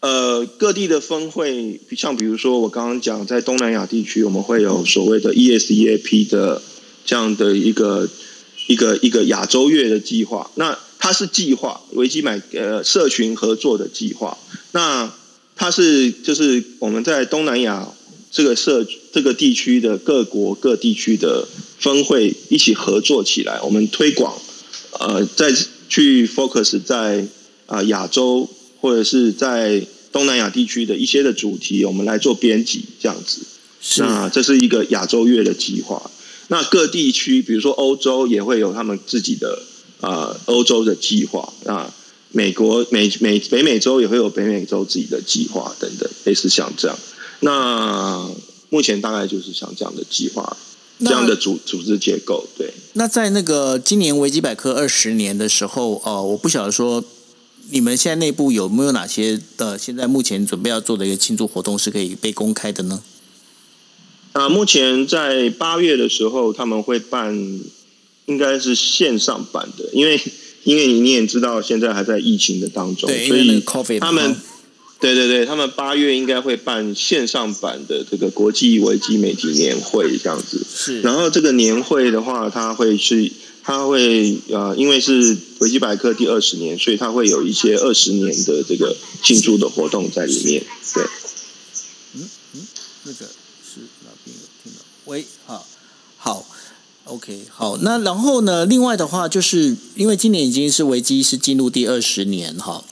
[0.00, 6.62] 呃，各地的分会，像比如说我刚刚讲，在东南亚地区，我们会有所谓的 ESEAP 的
[7.04, 8.08] 这样的一个
[8.66, 10.50] 一个一个亚洲月的计划。
[10.54, 14.38] 那它是计划，维基买呃社群合作的计划。
[14.72, 15.12] 那
[15.54, 17.86] 它是就是我们在东南亚
[18.30, 21.46] 这个社这个地区的各国各地区的
[21.78, 24.34] 分会一起合作起来，我们推广
[24.98, 25.54] 呃，在
[25.90, 27.26] 去 focus 在
[27.66, 28.48] 啊亚洲。
[28.80, 33.42] 或者是在东南亚地区的一些的主题，我们来做编辑这样子。
[33.98, 36.10] 那这是一个亚洲月的计划。
[36.48, 39.62] 那各地区，比如说欧洲也会有他们自己的
[40.00, 41.52] 啊欧洲的计划。
[41.64, 41.88] 那
[42.32, 46.98] 美国美美北美洲也会有北美洲自己的计划等等，类似像这样。
[47.40, 48.28] 那
[48.68, 50.56] 目前大概就是像这样的计划，
[50.98, 52.44] 这样的组组织结构。
[52.58, 52.72] 对。
[52.94, 57.04] 那在那个今年维基百科二十年的时候，呃，我不晓得说。
[57.68, 59.78] 你们现在内部有没有哪些的？
[59.78, 63.02] 现在目前准备要做的一个庆祝活动是可以被公开的呢？
[64.32, 67.60] 啊，目前在八月的时候，他们会办，
[68.26, 70.20] 应该是线上版的，因为
[70.64, 73.62] 因为你也知道，现在还在疫情的当中，所以
[73.98, 74.36] 他们
[75.00, 80.64] 对对对，他们八月应该会办线上版的这个国际维基媒体年会这样子。
[80.72, 83.32] 是，然后这个年会的话，它会是，
[83.70, 90.64] 它会呃，因为是维基百科第二十年，所以它会有一些二十年的这个庆祝的活动在里面。
[90.92, 91.04] 对，
[92.14, 92.66] 嗯嗯，
[93.04, 94.84] 那个是哪边有听到？
[95.04, 95.64] 喂，好，
[96.16, 96.44] 好
[97.04, 98.66] ，OK，好，那然后呢？
[98.66, 102.82] 另外的话，就是因为今年已经是维基是进入第二十年哈。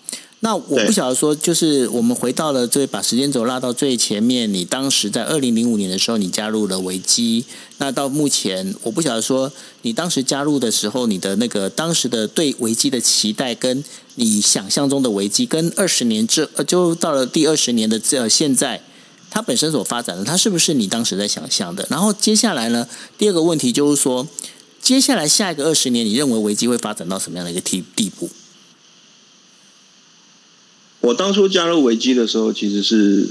[0.41, 7.45] 那我不晓得说，就是我们回到了最把时间轴拉到最前面，你当时在二零零五年的时候，你加入了维基。
[7.79, 13.83] 那到目前，我不晓得说，你当时加入的时候，你的那个当时的对维基的期待，跟
[14.15, 18.81] 你想象中的维基，跟二十年之呃，就到了第二十年的这现在，
[19.31, 21.85] 它本身所发展的，它是不是你当时在想象的？
[21.91, 22.87] 然后接下来呢，
[23.19, 24.29] 第二个问题就是说，
[24.81, 28.31] 接下来下一个二十年，你认为维基会发展到什么样的一个地地步？
[31.01, 33.27] 我当初加入维基的时候，其实是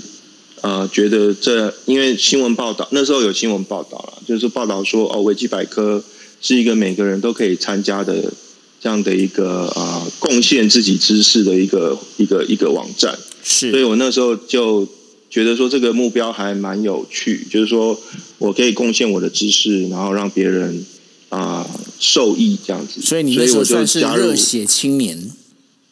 [0.62, 6.04] 呃觉得这因为新闻报道那时候有新闻报道了，就是报道说哦，维基百科
[6.42, 8.34] 是一个每个人都可以参加的
[8.80, 13.18] 这样的一个啊贡献自己知识的一个一个一个网站。
[13.44, 14.88] 是，所以我那时候就
[15.30, 18.00] 觉得说这个目标还蛮有趣，就是说
[18.38, 20.86] 我可以贡献我的知识，然后让别人
[21.30, 23.02] 啊受益这样子。
[23.02, 25.30] 所以你那时候算是热血青年。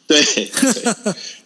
[0.08, 0.22] 对，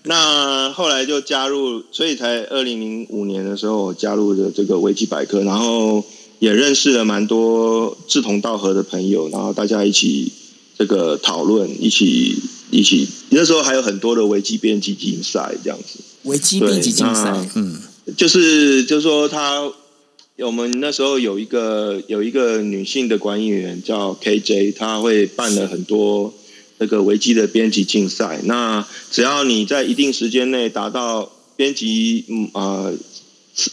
[0.03, 6.05] 那后来就加入，所以才二零零五年的时候加入的这个维基百科，然后
[6.41, 10.31] 也认识了蛮多志同道合的朋友，然后大家一起
[10.79, 12.37] 这个讨论，一起
[12.71, 15.99] 一起，那时候还有很多的维基编辑竞赛这样子。
[16.25, 17.81] 维基编辑竞赛，嗯，
[18.15, 19.73] 就是就是说他，
[20.41, 26.35] 我们那时候有一个有一个女性的管理员叫 KJ，她会办了很多。
[26.83, 32.95] 那个维基的编辑竞赛，那只要你在一定时间内达到编辑嗯呃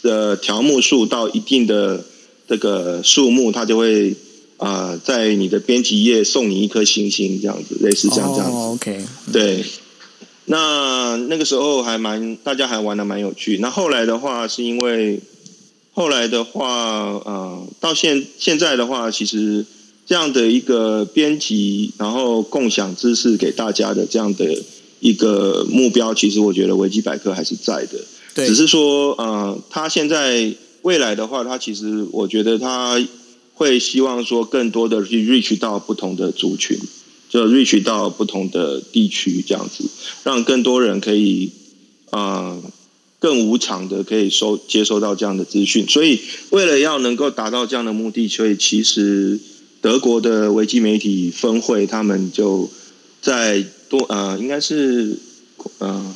[0.02, 2.04] 呃条目数到一定的
[2.50, 4.14] 这个数目，它就会
[4.58, 8.58] 啊在你的编辑页送你一颗星星，这样子类似这样这样子。
[8.58, 9.64] OK，对。
[10.44, 13.58] 那那个时候还蛮大家还玩的蛮有趣。
[13.60, 15.22] 那后来的话是因为
[15.94, 19.66] 后来的话呃到现现在的话其实。
[20.08, 24.64] 这样的一个编辑，然后共享知识给大家的这样的
[25.02, 28.00] 一个目标，其实我觉得维基百科还是在的。
[28.34, 30.54] 对，只是说，呃，他现在
[30.84, 32.98] 未来的话，他其实我觉得他
[33.56, 36.80] 会希望说，更多的去 reach 到不同的族群，
[37.30, 39.84] 就 reach 到不同的地区，这样子，
[40.24, 41.52] 让更多人可以
[42.12, 42.58] 呃
[43.20, 45.86] 更无偿的可以收接收到这样的资讯。
[45.86, 46.18] 所以，
[46.52, 49.38] 为了要能够达到这样的目的，所以其实。
[49.82, 52.70] 德国的维基媒体分会，他们就
[53.22, 55.18] 在多呃，应该是
[55.78, 56.16] 呃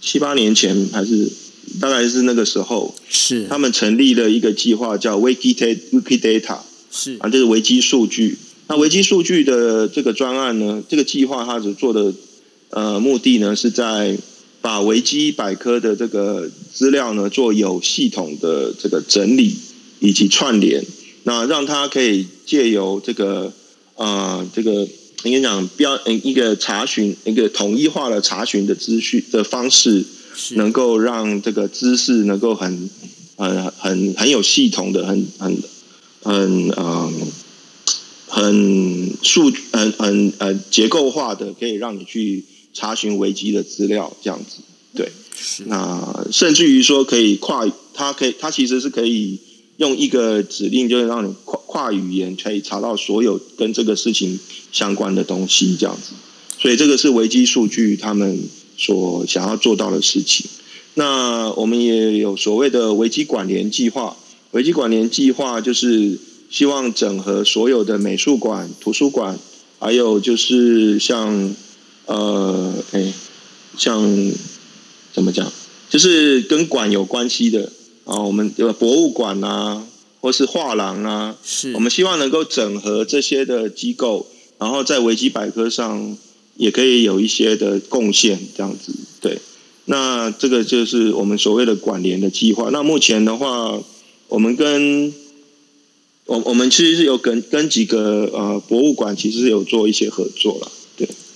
[0.00, 1.28] 七八年前，还是
[1.80, 6.58] 大概是那个时候，是他们成立了一个计划，叫 Wiki Wiki Data，
[6.90, 8.36] 是啊，就是维基数据。
[8.68, 12.12] 那维基数据的这个专案呢，这个计划它只做的
[12.70, 14.16] 呃目的呢，是在
[14.60, 19.54] 把维基百科的这个资料呢，做有系统的这个整理
[20.00, 20.84] 以及串联。
[21.28, 23.52] 那让他可以借由这个
[23.96, 24.88] 呃这个
[25.24, 30.02] 应该讲标一个查询一个统一化的查询的资讯的方式，
[30.52, 32.88] 能够让这个知识能够很
[33.36, 35.62] 很很很有系统的很很
[36.22, 37.12] 很嗯
[38.26, 44.62] 很数很很呃结构化的，可以让你去查询维基的资料这样子。
[44.94, 45.12] 对，
[45.66, 49.38] 那甚至于说可以跨，它可以它其实是可以。
[49.78, 54.38] 用一个指令，就是让你跨跨语言可以查到所有跟这个事情
[54.72, 56.14] 相关的东西，这样子。
[56.58, 58.40] 所以这个是维基数据他们
[58.76, 60.46] 所想要做到的事情。
[60.94, 64.16] 那我们也有所谓的维基管联计划，
[64.50, 66.18] 维基管联计划就是
[66.50, 69.38] 希望整合所有的美术馆、图书馆，
[69.78, 71.54] 还有就是像
[72.06, 73.12] 呃，哎，
[73.76, 74.32] 像
[75.14, 75.52] 怎么讲，
[75.88, 77.72] 就是跟馆有关系的。
[78.08, 79.86] 啊，我们有博物馆啊，
[80.22, 86.16] 或是画廊啊，是我们希望能够整合这些的机构，然后在维基百科上
[86.56, 88.94] 也可以有一些的贡献，这样子。
[89.20, 89.38] 对，
[89.84, 92.70] 那这个就是我们所谓的管联的计划。
[92.72, 93.78] 那目前的话，
[94.28, 95.12] 我们跟
[96.24, 100.72] 我我们其实是有跟跟几个呃博物馆，其实有做一些合作了。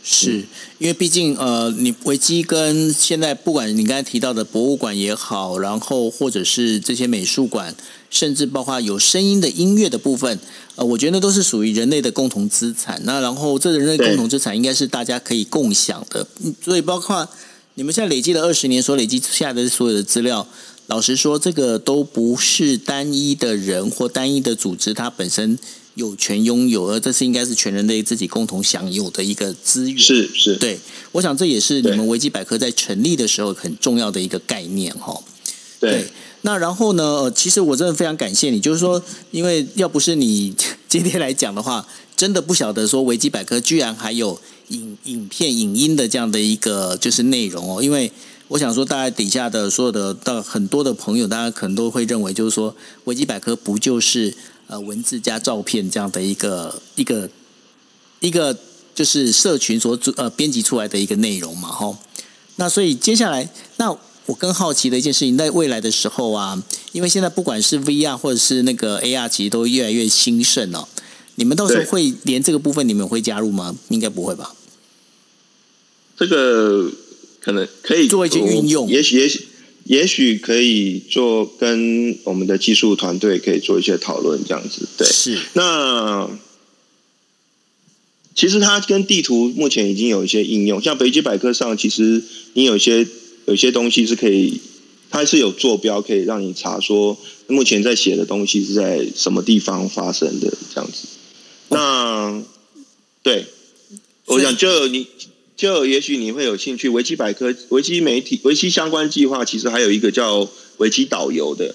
[0.04, 0.44] 是
[0.78, 7.74] 因为毕竟呃，你维基跟现在不管你刚才提到的博物馆也好，然后或者是这些美术馆，
[8.10, 10.40] 甚至包括有声音的音乐的部分，
[10.74, 13.00] 呃，我觉得都是属于人类的共同资产。
[13.04, 16.26] 那然后这人类共同资产应该是大家可以共享的，
[16.64, 17.28] 所以包括
[17.74, 20.48] 你们现在累积了二十年，所累积下的所有的资料，
[20.88, 25.56] 老实说，这个都不是单一的人或单一的组织，它本身
[25.94, 29.98] 有权拥有，而这是应该是全人类自己共同享有的一个资源。
[29.98, 30.78] 是是，对，
[31.12, 35.20] 我想这也是你们维基百科在成立的时候很重要的一个概念哈。
[35.78, 36.06] 对，
[36.42, 37.02] 那然后呢？
[37.02, 40.54] 呃，其实我真的非常感谢你，就是说，因为要不是你
[40.88, 41.86] 今天来讲的话，
[42.16, 47.82] 真的不晓得说维基百科居然还有影影片、影音的这样的一个就是内容哦。
[47.82, 48.12] 因为
[48.48, 54.32] 我想说，大家底下的所有的到很多的朋友，大家可能都会认为，就是说维基百科不就是
[54.72, 57.28] 呃文字加照片这样的一个一个
[58.20, 58.56] 一个
[58.94, 61.98] 就是社群所组呃编辑出来的一个内容嘛，哈。
[62.56, 63.46] 那所以接下来，
[63.76, 63.94] 那
[64.24, 66.62] 我更好奇的一件事情，在未来的时候啊，
[66.92, 70.88] 因为现在不管是 VR 或者是那个 AR，其实都越来越兴盛哦。
[71.34, 73.76] 你们到时候会连这个部分，你们会加入吗？
[73.90, 74.54] 应该不会吧？
[76.16, 76.90] 这个
[77.40, 79.48] 可能可以做一些运用也许也许
[79.84, 84.86] 也许可以做跟我们的技术团队可以做一些讨论，这样子。
[84.96, 86.30] 对，是那
[88.34, 92.22] 其实它跟地图目前已经有一些应用，像维基百科上，其实
[92.54, 93.06] 你有一些
[93.46, 94.60] 有一些东西是可以，
[95.10, 97.18] 它是有坐标可以让你查说
[97.48, 101.08] 目前在写的东西是在什么地方发生的这样子。
[101.68, 102.42] 那
[103.22, 103.46] 对，
[104.24, 105.06] 我想就你
[105.62, 111.72] 就也许你会有兴趣，维基百科、维基媒体、维基相关计划，其实还有一个叫维基导游的，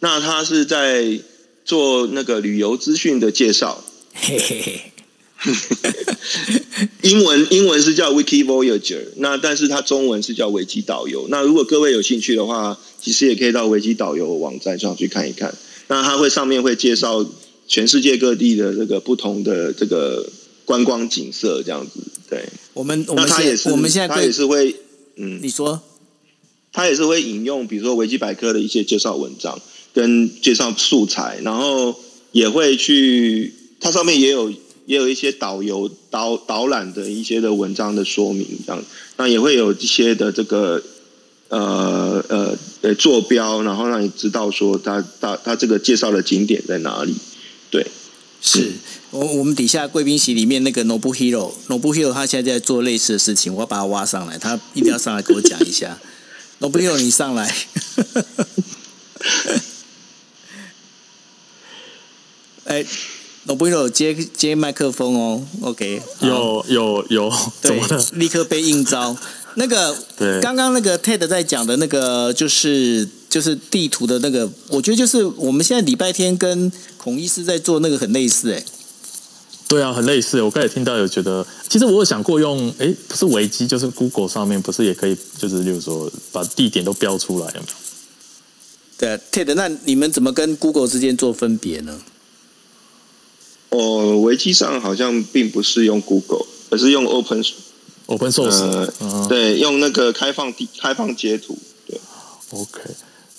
[0.00, 1.18] 那他是在
[1.64, 3.82] 做那个旅游资讯的介绍。
[4.12, 4.82] 嘿嘿
[5.38, 5.52] 嘿，
[7.00, 11.26] 英文英文是叫 Wiki Voyager，那但是它中文是叫维基导游。
[11.30, 15.56] 那如果各位有兴趣的话，其实也可以到维基导游网站上去看一看。
[15.88, 17.24] 那它会上面会介绍
[17.66, 20.30] 全世界各地的这个不同的这个
[20.66, 22.00] 观光景色，这样子。
[22.30, 24.74] 对，我们我那他也是我们现在他也是会
[25.16, 25.82] 嗯，你说。
[26.72, 29.60] 他也是会引用，比如说维基百科的一些介绍文章
[29.92, 31.98] 跟介绍素材，然后
[32.30, 34.48] 也会去，它上面也有
[34.86, 38.80] 也有一些导游导导览的一些的文章的说明，这样，
[39.16, 40.80] 那也会有一些的这个
[41.48, 47.12] 呃呃呃坐标，然后让你知道说它它它这个介绍的景点在哪里，
[47.68, 47.84] 对，
[48.40, 48.70] 是
[49.10, 55.98] 我我们底下贵宾席里面那个 Nobu Hero Nobu Hero 他现在在做类似的事情，我要把他挖上来，他一定要上来给我讲一下。
[56.60, 57.54] Nobu Hero 你上来。
[62.64, 62.84] 哎
[63.48, 67.30] ，Nobu Hero 接接麦克风哦，OK，好有有有，
[67.60, 69.16] 怎对么了？，立刻被应招。
[69.56, 78.62] 那个对刚刚那个 TED 在讲的那个，就是就是地图的那个，我觉得就是我们现在礼拜天跟孔医师在做那个很类似，哎，
[79.70, 80.42] 对啊，很类似。
[80.42, 87.74] 我刚才听到有觉得，其实我有想过用，哎，不是维基，就是 Google 上面不是也可以，就是例如说把地点都标出来，有没有？
[88.98, 92.00] 对啊，TED，那你们怎么跟 Google 之间做分别呢？
[93.68, 97.40] 哦，维基上好像并不是用 Google，而是用 Open
[98.06, 101.56] Open Source，、呃嗯，对，用那个开放地开放截图，
[101.86, 102.00] 对。
[102.50, 102.80] ，OK。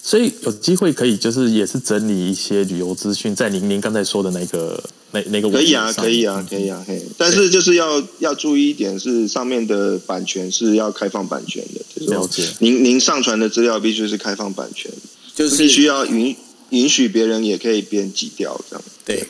[0.03, 6.99] 所以有机会可以就是也是整理一些旅游资讯，在您您刚才说的那个那那个可以啊，可以啊，可以啊，嘿。
[7.17, 12.47] 但是就是要要注意一点，是上面的版权是要开放版权的，就是了解。
[12.59, 14.91] 您您上传的资料必须是开放版权，
[15.35, 16.35] 就是必须要允
[16.69, 18.83] 允许别人也可以编辑掉这样。
[19.05, 19.27] 对。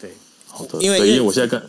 [0.00, 0.10] 对，
[0.48, 1.62] 好的，因为因因为为我现在跟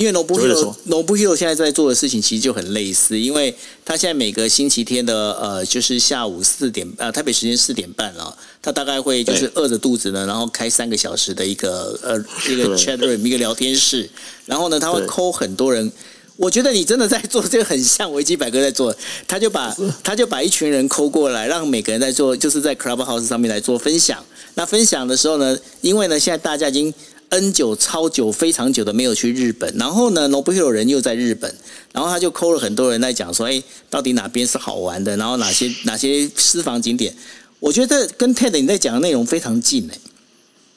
[0.00, 12.18] 因为 Nobu 就会 Hero 说 Nobu Hero 现在在做的事情其实就很类似，因为他现在每个星期天的呃，就是下午四点呃台北时间四点半啊，他大概会就是饿着肚子呢，然后开三个小时的一个呃
[12.50, 14.08] 一个 chat room 一个聊天室，
[14.46, 15.92] 然后呢他会对抠很多人。
[16.36, 18.96] 我觉得你真的在做这个很像维基百科在做，
[19.28, 24.24] 他就把 他就把一群人抠过来，让每个人在做，就是在 Clubhouse 上面来做分享。
[24.54, 26.94] 那分享的时候呢，因为呢现在大家已经
[27.30, 31.54] N 久超久非常久的没有去日本，然后呢 Nobu Hero 人又在日本，
[31.92, 37.14] 然后他就抠了很多人在讲说，哎，到底哪边是好玩的，然后哪些哪些私房景点，
[37.60, 39.98] 我觉得跟 TED 你在讲的内容非常近哎、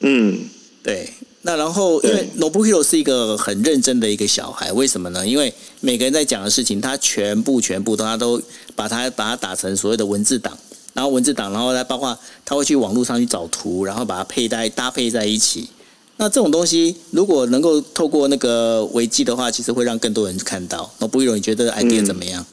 [0.00, 0.44] 嗯，
[0.80, 5.26] 对，那然后因为 Nobu Hero 是一个很认真的一个小孩，为什么呢？
[5.26, 8.40] 因为每个人在讲的事情，他全部全部都他都
[8.76, 10.56] 把它把它打成所谓的文字档，
[10.92, 15.68] 然后文字档，然后再包括他会去网络上去找图，然后把它配在搭配在一起。
[16.16, 20.92] 那这种东西如果能够透过那个维基的话，其实会让更多人看到。
[20.98, 22.46] 那不一容你觉得 idea 嗯怎么样？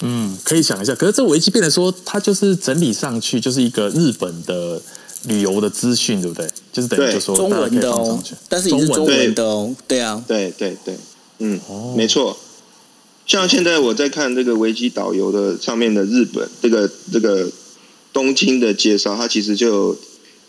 [0.00, 0.94] 嗯，可以想一下。
[0.94, 4.80] 可是这维基变得说，它就是整理上去，就是一个日本的
[5.24, 6.46] 旅游的资讯，对不对？
[6.72, 10.96] 就是等于对就说中文的哦放上去，但是也是中文的哦，对啊，对对对，
[11.38, 12.36] 嗯，哦没错。
[13.26, 17.50] 像现在我在看这个维基导游的上面的日本这个这个
[18.12, 19.96] 东京的介绍，它其实就有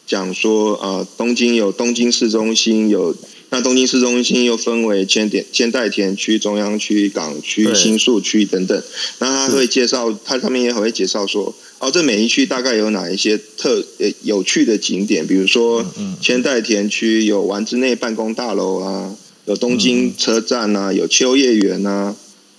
[0.05, 3.15] 讲说，呃，东京有东京市中心有。
[3.51, 8.83] 那东京市中心又分为千点千代田区、中央区、港区、新宿区等等。
[9.19, 15.85] 那他会介绍，它上面也会介绍说，哦，这每一区大概有哪一些特呃有趣的景点，比如说
[16.19, 22.13] 千代田区有丸之内办公大楼啊，有东京车站啊，有秋叶原啊，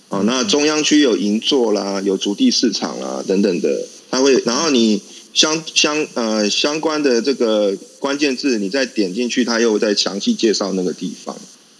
[0.07, 4.99] 哦，那中央区有银座啦，有竹地市场啦等等的，它会，然后你
[5.37, 11.37] 相相呃相关的这个关键字，你再点进去，它又在详细介绍那个地方。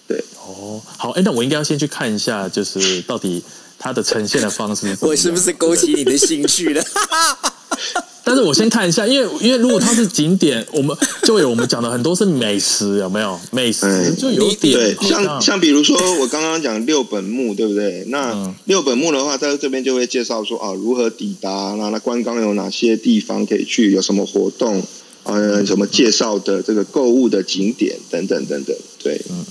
[0.08, 3.44] 对哦，好，哎，那我应该要先去看一下，就是到底
[3.80, 6.84] 它的呈现的方式 我是不是勾起你的兴趣了？
[8.28, 13.40] 但是我先看一下，因为因为如果它是景点，我们就有我们讲的很多是美食，有没有？
[13.52, 18.04] 美食嗯就有点对，像像比如说我刚刚讲六本木，对不对？
[18.10, 24.84] 那嗯六本木的话，在这边就会介绍说啊，如何抵达，那那观光有哪些地方可以去，有什么活动，
[25.24, 28.76] 呃，什么介绍的这个购物的景点等等等等。
[29.02, 29.46] 对，嗯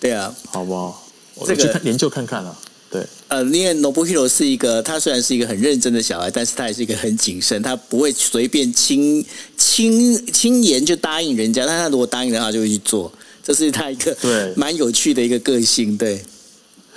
[0.00, 1.06] 对啊，好不好？
[1.34, 2.56] 我这个去看研究看看啊。
[2.90, 9.24] 对，呃，因为 Nobuhiro 是一个，他虽然是一个很认真的小孩，但是他也是一个很谨慎，他不会随便轻
[9.56, 13.12] 轻轻言就答应人家，但他如果答应的话，就会去做，
[13.44, 16.20] 这是他一个对蛮有趣的一个个性，对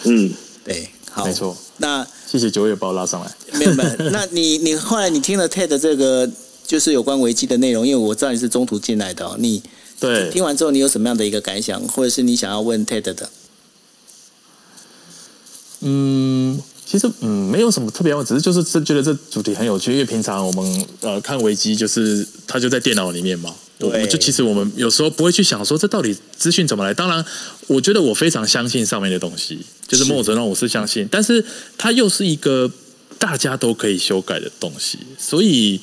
[0.05, 0.33] 嗯，
[0.63, 1.55] 对，好，没错。
[1.77, 3.31] 那谢谢九月把我拉上来。
[3.59, 6.27] 没有没有，那你你后来你听了 TED 这个
[6.65, 9.61] 就是有关危机的内容，因为我知道你是中途进来的、哦，你
[9.99, 13.29] 对，听完之后你有什么样的一个感想，或者是你想要问 TED 的？
[15.83, 26.93] 嗯，其实嗯没有什么特别我，只是就是是觉得这主题很有趣，因为平常我们呃看维基就是它就在电脑里面嘛，对我们就其实我们有时候不会去想说这到底资讯怎么来。
[26.93, 27.23] 当然，
[27.67, 31.43] 我觉得我非常相信上面的东西，就是某种程度我是相信，但是
[31.77, 32.71] 它又是一个
[33.19, 35.79] 大家都可以修改的东西，所以。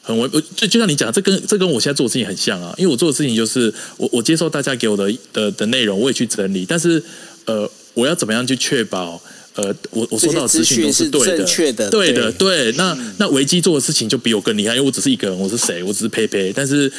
[0.00, 2.74] 很微，我就就像你讲，这跟这跟我现在做的事情很像啊。
[2.78, 7.02] 因为我做的事情就是，我我接受大家给我的的的内容，我也去整理，但是
[7.44, 9.20] 呃，我要怎么样去确保
[9.54, 12.72] 呃，我我收到的资讯都是对的、正确的对的，对对。
[12.76, 15.82] 那那维基做的事情就比我更厉害，因为我只是一个人，我是谁？
[15.82, 16.90] 我只是佩佩，但是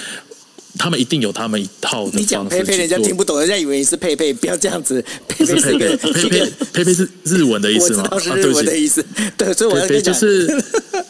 [0.77, 5.01] 他们一定有他们一套的你讲佩佩，人家听不懂，人家以为你是佩佩，不要这样子。
[5.27, 8.03] 佩佩是个佩佩，佩佩，佩佩是日文的意思吗？
[8.19, 9.05] 是日啊对不起文的意思，
[9.37, 10.47] 对，所以我要对对，跟你讲，就是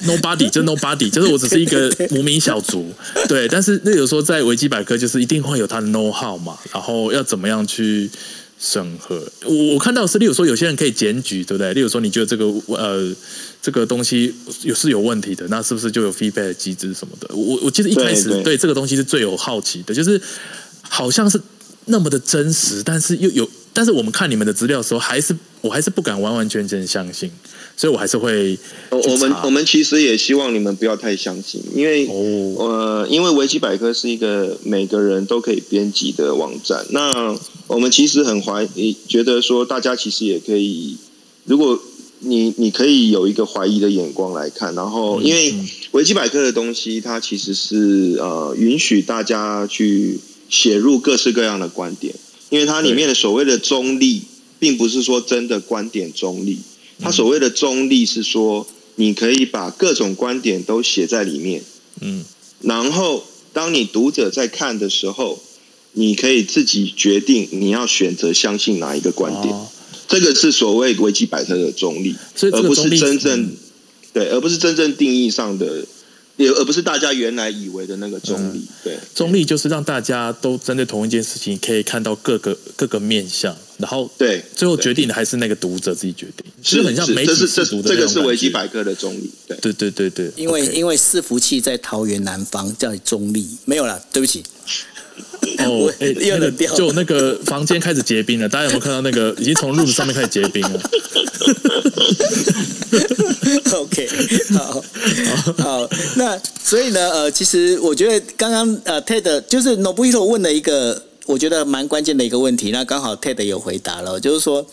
[0.05, 2.93] nobody，就是 nobody，就是我只是一个 无名小卒。
[3.27, 8.07] 对，但是那有时候在维基百科，就是一定会有他的 know how 嘛，然后要怎么样去
[8.60, 9.16] 审核。
[9.45, 11.74] 我我看到是，例如说有些人可以检举，对不对？
[11.74, 13.12] 例如说你觉得这个呃
[13.62, 14.34] 这个东西
[14.64, 17.34] 有是有问题的，那是不是就有 feedback 机制什么的？
[17.34, 20.22] 我我其实一开始对这个东西是最有好奇的，就是
[20.82, 21.39] 好像是
[21.86, 27.32] 那么的真实，但是又有，但是我们看你们的资料的时候，还是我还是不敢完完全全相信，
[27.80, 28.59] 所以我还是会
[28.89, 37.34] 我我们我们其实也希望你们不要太相信，因为哦，呃，因为维基百科是一个每个人都可以编辑的网站，那
[37.67, 40.97] 我们其实很怀疑，觉得说大家其实也可以，
[41.45, 41.82] 如果
[42.19, 45.53] 你你可以有一个怀疑的眼光来看，然后因为
[45.91, 50.19] 维基百科的东西，它其实是呃允许大家去
[50.49, 52.13] 写入各式各样的观点，
[52.49, 54.23] 因为它里面的所谓的中立，
[54.59, 56.57] 并不是说真的观点中立，
[57.00, 61.63] 它所谓的中立是说你可以把各种观点都写在里面。
[62.01, 62.24] 嗯，
[62.62, 63.24] 然后
[63.54, 65.42] 当你读者在看的时候，
[65.93, 69.54] 你可以自己决定你要选择相信哪一个观点。
[69.54, 69.67] 哦
[70.09, 73.58] 这个是所谓维基百科的中立，所以而不是真正、嗯
[74.12, 75.86] 对，而不是真正定义上的，
[76.36, 78.62] 也而不是大家原来以为的那个中嗯立。
[78.84, 89.32] 对，中立就是让大家都针对同一件事情，可以看到各个各个面向，然后对，最后决定的还是那个读者自己决定，是就很像是媒体这是这试读的这个是维基百科的中立。
[89.47, 94.43] 对，对对对对，因为因为伺服器在桃园南方，叫中立，没有了，对不起。
[95.60, 100.80] 哦我， 哎，那个又掉了就那个房间开始结冰了，大家有没有看到那个已经从 room 上面开始结冰了？
[103.74, 104.10] OK，
[104.54, 104.84] 好，
[105.58, 114.66] 好，那所以呢，呃，其实我觉得刚刚呃 TED 就是 Nobuhiro 问了一个我觉得蛮关键的一个问题，那刚好 TED 有回答了，就是说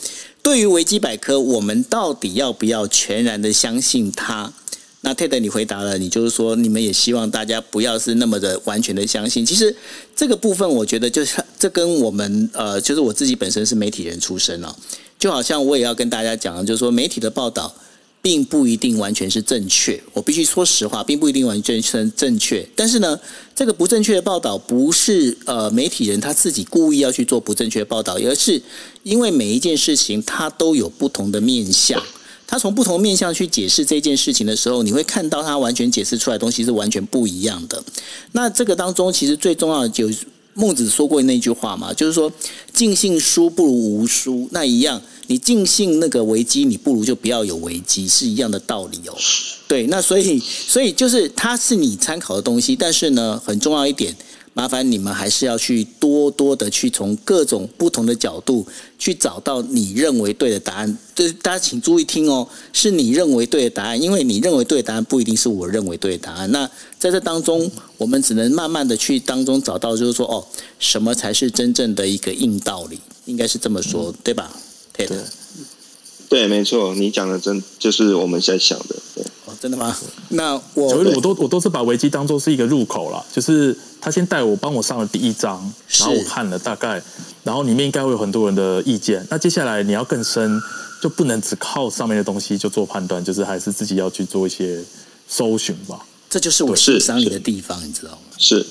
[0.43, 4.51] 对于维基百科，我们到底要不要全然的相信它？
[5.03, 9.45] 那 TED 你回答了，你就是说你们也希望大家不要是那么的完全的相信。
[9.45, 9.77] 其实
[10.17, 14.75] 这个部分，我觉得就是这跟我们呃，就是我自己本身是媒体人出身哦，
[15.19, 17.71] 就好像我也要跟大家讲，就是说媒体的报道。
[18.27, 20.03] 并不一定完全是正确。
[20.13, 22.69] 我必须说实话，并不一定完全是正确。
[22.75, 23.17] 但是呢，
[23.55, 28.61] 这个不正确的报道不是呃媒体人他自己故意要去做不正确的报道，而是
[29.05, 32.03] 因为每一件事情它都有不同的面向。
[32.49, 37.81] 他从不同面向去解释这件事情的时候，你会看到他完全解释出来的东西是完全不一样的。
[38.33, 40.11] 那这个当中，其实最重要的就
[40.55, 42.33] 孟子说过那句话嘛，就是说
[42.73, 44.49] 尽信书不如无书。
[44.51, 49.17] 那一样，你尽信那个危机，你不如就不要有危机，是一样的道理哦。
[49.69, 54.15] 对，那所以，所以就是它是你参考的东西，但是呢，很重要一点。
[54.55, 58.67] 麻烦你们还是要去多多的去从各种不同的角度
[58.99, 60.99] 去找到你认为对的答案。
[61.15, 66.51] 就是大家请注意听哦，是你认为对的答案，因为你认为对的答案不一定是我认为对的答案。
[66.53, 66.67] 那
[66.99, 70.43] 在这当中，我们只能慢慢的去当中找到，就是说哦，
[70.79, 74.51] 什么才是真正的一个硬道理，应该是这么说，对吧？
[74.97, 75.25] 对的，
[76.29, 78.97] 对，没错，你讲的真就是我们在想的。
[79.15, 79.97] 对，哦，真的吗？
[80.31, 83.77] 那我我都我都是把危机当做是一个入口了，就是。
[83.99, 85.59] 他先带我帮我上了第一章，
[85.99, 87.03] 然后我看了大概，
[87.43, 89.27] 然后里面应该会有很多人的意见。
[89.29, 90.63] 那接下来你要更深，
[91.03, 94.81] 就不能只靠上面的东西就做判断，就是还是自己要去做一些
[95.27, 96.07] 搜寻吧。
[96.31, 98.19] 这就是我欣赏你的地方，你知道吗？
[98.39, 98.65] 是，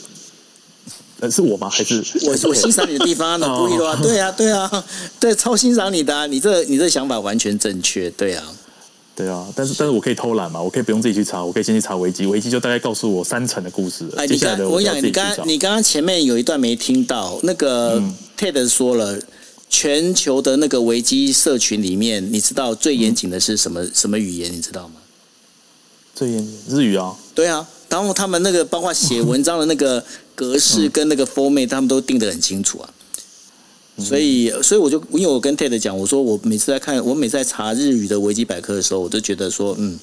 [1.19, 1.69] 呃，是我吗？
[1.69, 3.39] 还是 我我欣赏你的地方？
[3.39, 3.97] 呢故意的啊？
[4.03, 4.85] 对啊，对啊，
[5.19, 8.43] 对，超欣赏你的，你这你这想法完全正确，对啊。
[9.15, 10.61] 对啊，但是但是我可以偷懒嘛？
[10.61, 14.05] 我可以不用自己去查，我可以先去查维基，维基就大概告诉我三层的故事。
[14.17, 17.97] 哎，你刚我讲，你刚你刚刚前面有一段没听到，那个
[18.37, 19.17] Ted 说了，
[19.69, 24.51] 全球的那个维基社群里面，你知道最严谨的是什么什么语言？
[24.51, 24.95] 你知道吗？
[26.13, 27.15] 最严谨日语啊。
[27.33, 30.03] 对啊，然后他们那个包括写文章的那个
[30.35, 32.89] 格式跟那个 format，他们都定得很清楚啊。
[33.97, 39.97] 所以，所以我就因为我跟 Ted 讲，我说我每次在看，我每次在查日语的维基百科的时候，我都觉得说，嗯，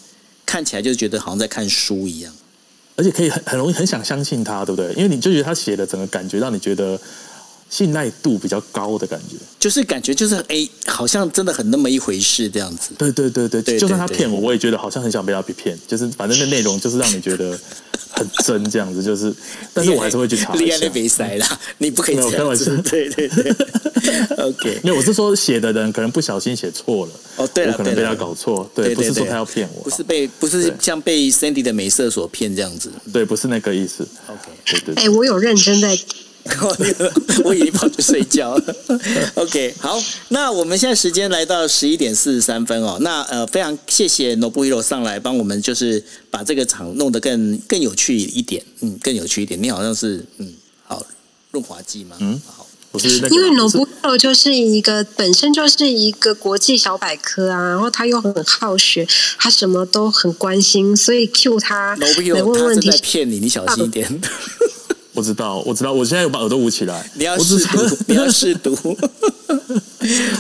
[0.47, 2.33] 看起来就觉得好像在看书一样，
[2.97, 4.95] 而且可以很很容易很想相信他，对不对？
[4.95, 6.99] 因为你就觉得他写的整个感觉让你觉得
[7.73, 12.91] 信赖度比较高的感觉，就是感觉就是哎，好像真的很那么一回事这样子。
[12.99, 17.59] 对对对对，就算他骗我，我也觉得好像很想被他骗，就是反正那内容就是让你觉得。
[18.15, 19.35] 很真这样子，就是，
[19.73, 20.53] 但是我还是会去查。
[20.55, 22.65] 厉害的比赛啦， 你不可以开玩笑。
[22.83, 23.51] 对对对，
[24.37, 24.79] OK。
[24.85, 27.13] 没有我是说，写的人可能不小心写错了。
[27.37, 28.71] 哦，对了，可能被他搞错。
[28.75, 32.93] 对，不是说他要骗我，不是被，不是像被 Sandy 的美色所骗这样子。
[33.11, 34.07] 对，不是那个意思。
[34.27, 34.95] OK，对对。
[35.03, 35.99] 哎，我有认真在。
[37.45, 38.77] 我已经跑去睡觉了。
[39.35, 42.99] OK，好，那我们现在时间来到十一点四十三分哦。
[43.01, 48.63] 那呃，非常谢谢 Nobuhiro 上来帮我们，就是把这个场弄得更更有趣一点。
[48.81, 49.63] 嗯，更有趣一点。
[49.63, 50.53] 你好像是嗯，
[50.85, 51.05] 好
[51.51, 52.17] 润滑剂吗？
[52.21, 59.07] 嗯，好，不是因为 Nobuhiro 就是一个本身就是一个国际小百科啊，然后他又很好学，
[59.39, 64.21] 他什么都很关心，所以 Q 他 Nobuhiro 他是在骗你，你小心一点。
[65.15, 67.11] 我知道，我知道，我现在有把耳朵捂起来。
[67.15, 67.79] 你要试毒，
[68.09, 68.77] 你要试毒。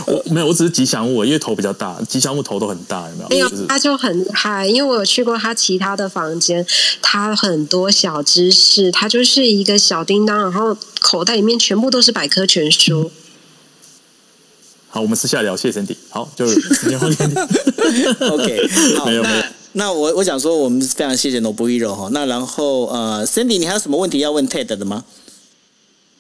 [0.07, 3.29] 我没有，我只是吉祥物，因为头比较大，吉祥物头都很大，有没有？
[3.29, 6.67] 没有，他就很嗨，因为我有去过他其他的房间，
[7.01, 13.11] 他很多小知识，他就是一个小叮当，然后口袋里面全部都是百科全书。
[14.89, 15.97] 好，我们私下聊，谢谢身体。
[16.11, 17.35] 好，就是时间换给你。
[18.27, 18.69] OK，
[19.07, 19.43] 没有 没有。
[19.75, 22.09] 那我我想说，我们非常谢谢 Nobuhiro 哈。
[22.13, 25.05] 那然后呃，Cindy，你还有什么问题要问 Ted 的吗？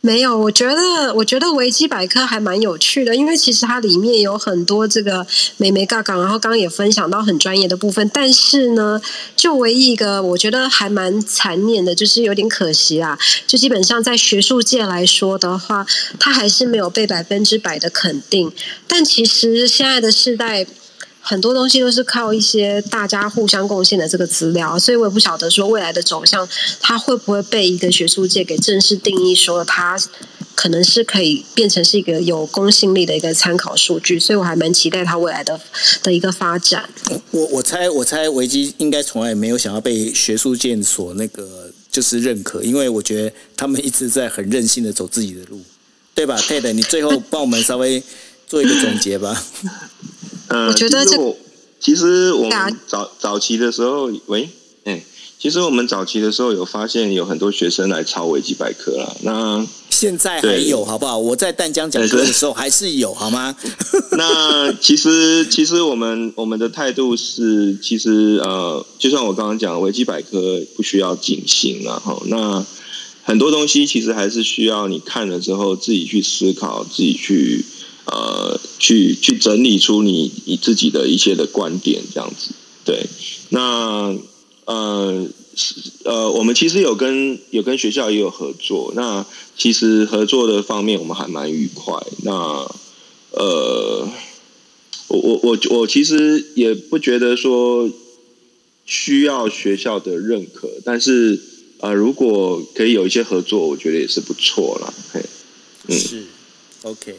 [0.04, 5.24] 没有，我觉得我觉得维基百科还蛮有趣的，因为其实它里面有很多这个
[5.58, 8.10] 美眉杠杠，然后刚刚也分享到很专业的部分。
[8.12, 9.00] 但是呢，
[9.36, 13.16] 就唯一一个我觉得还蛮残念的，就是有点可惜啊。
[13.46, 15.86] 就基本上在学术界来说的话，
[16.18, 18.50] 它还是没有被百分之百的肯定。
[18.88, 20.66] 但其实现在的世代。
[21.23, 26.47] 很多东西都是靠一些大家互相贡献的这个资料，所以我也不晓得说未来的走向，
[26.81, 29.97] 它会不会被一个学术界给正式定义，说它
[30.55, 35.59] 可能是可以变成是一个有公信力的一个参考数据，所以我还蛮期待它未来的
[36.03, 36.89] 的一个发展。
[37.31, 45.61] 我我猜我猜维基应该从来没有想要被学术界所那个就是认可，因为我觉得他们一直在很任性的走自己的路，
[46.15, 48.03] 对吧？Ted，你最后帮我们稍微
[48.47, 49.43] 做一个总结吧。
[50.52, 51.36] 呃，其实我
[51.80, 54.50] 其实我们早早期的时候，喂，
[54.84, 55.02] 哎，
[55.38, 59.16] 其实我们早期的时候有发现有很多学生来抄维基百科了。
[59.22, 61.16] 那现在还有好不好？
[61.16, 63.56] 我在淡江讲课的时候还是有，好吗？
[64.12, 72.20] 那其实其实我们我们的态度是，其实呃，就像我刚刚讲，维基百科不需要警醒了哈。
[72.26, 72.62] 那
[73.24, 77.64] 很多东西其实还是需要你看了之后自己去思考，自己去。
[78.04, 82.52] 呃，去去整理出你你自己的一些的观点，这样子。
[82.84, 83.06] 对，
[83.50, 84.16] 那
[84.64, 85.28] 呃
[86.04, 89.24] 呃，我们其实有跟有跟学校也有合作，那
[89.56, 91.94] 其实合作的方面我们还蛮愉快。
[92.24, 92.32] 那
[93.30, 94.08] 呃，
[95.08, 97.88] 我我我我其实也不觉得说
[98.84, 101.40] 需要学校的认可，但是
[101.78, 104.92] 呃，如果可以有一些合作，我觉得也是不错啦。
[105.12, 105.20] 嘿，
[105.86, 106.24] 嗯是
[106.82, 107.14] ，OK。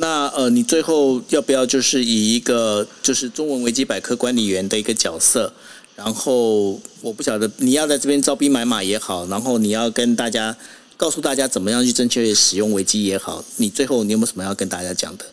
[0.00, 5.52] 那呃，你最后要不要就是以一个就是中文维基百科管理员的一个角色，
[5.96, 10.56] 然后我不晓得你要在这边招兵买马也好，然后你要跟大家
[10.96, 15.24] 告诉大家怎么样去正确使用维基也好，你最后你有没有什么要跟大家讲的？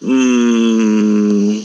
[0.00, 1.64] 嗯，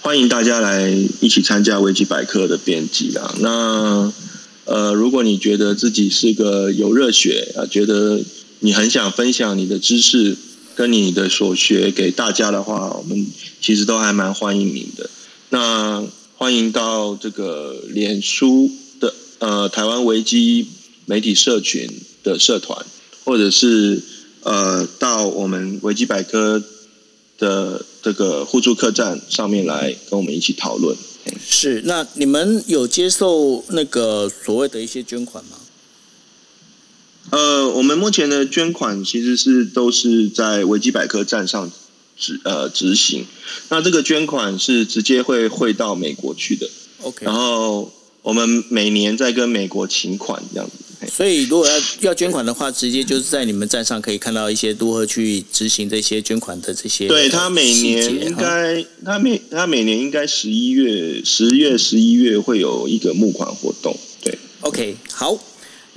[0.00, 0.88] 欢迎大家来
[1.20, 3.34] 一起参加维基百科的编辑啦。
[3.40, 4.10] 那
[4.64, 8.20] 呃，如果你觉得自己是个有热血啊，觉得
[8.60, 10.36] 你很想分享你的知识
[10.74, 13.26] 跟你的所学给大家的话，我们
[13.60, 15.08] 其实都还蛮欢迎你的。
[15.50, 16.04] 那
[16.36, 18.70] 欢迎到这个脸书
[19.00, 20.66] 的呃台湾维基
[21.06, 21.88] 媒体社群
[22.22, 22.84] 的社团，
[23.24, 24.02] 或者是
[24.42, 26.62] 呃到我们维基百科
[27.38, 30.96] 的这个互助客栈上面来跟我们一起讨论。
[31.44, 35.58] 是，那你们有接受那个所谓的一些捐款吗？
[37.30, 41.70] 呃，我们目前的捐款其实是都是在维基百科站上
[42.16, 43.26] 执呃执行，
[43.68, 46.68] 那这个捐款是直接会汇到美国去的
[47.02, 47.92] ，OK，然后
[48.22, 50.72] 我们每年在跟美国请款这样子。
[51.00, 63.96] 嘿所以如果要要捐款的话，直接就是在你们站上可以看到一些如何去执行这些捐款的这些对他每年应该，他每他每年应该十一月、十月、十一月会有一个募款活动。
[64.22, 65.38] 对，OK，好。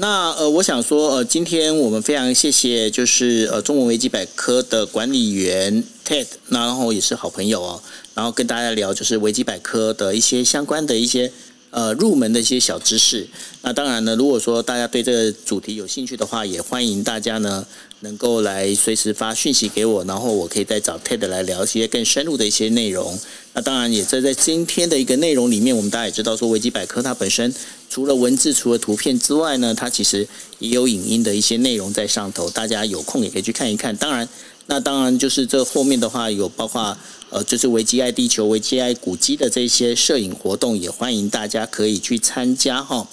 [0.01, 7.79] 那呃，我想说，呃，今天我们非常谢谢，就是呃，中文维基百科的管理员 Ted，然后也是好朋友哦，
[8.15, 11.31] 然后跟大家聊就是维基百科的一些相关的一些
[11.69, 13.27] 呃入门的一些小知识。
[13.61, 17.63] 那当然呢，如果说大家对这个主题有兴趣的话，也欢迎大家呢
[17.99, 23.15] 能够来随时发讯息给我，然后我可以再找 Ted 来聊一些更深入的一些内容。
[23.53, 27.53] 那当然也在在今天的一个内容里面，我们大家也知道说维基百科它本身
[27.91, 30.25] 除了文字、除了图片之外呢，它其实
[30.59, 33.93] 也有影音的一些内容在上头，大家有空也可以去看一看。
[33.97, 34.25] 当然，
[34.67, 36.97] 那当然就是这后面的话有包括
[37.31, 43.05] 呃，就是维基爱地球、维基爱古迹的这些摄影活动，也欢迎大家可以去参加哈。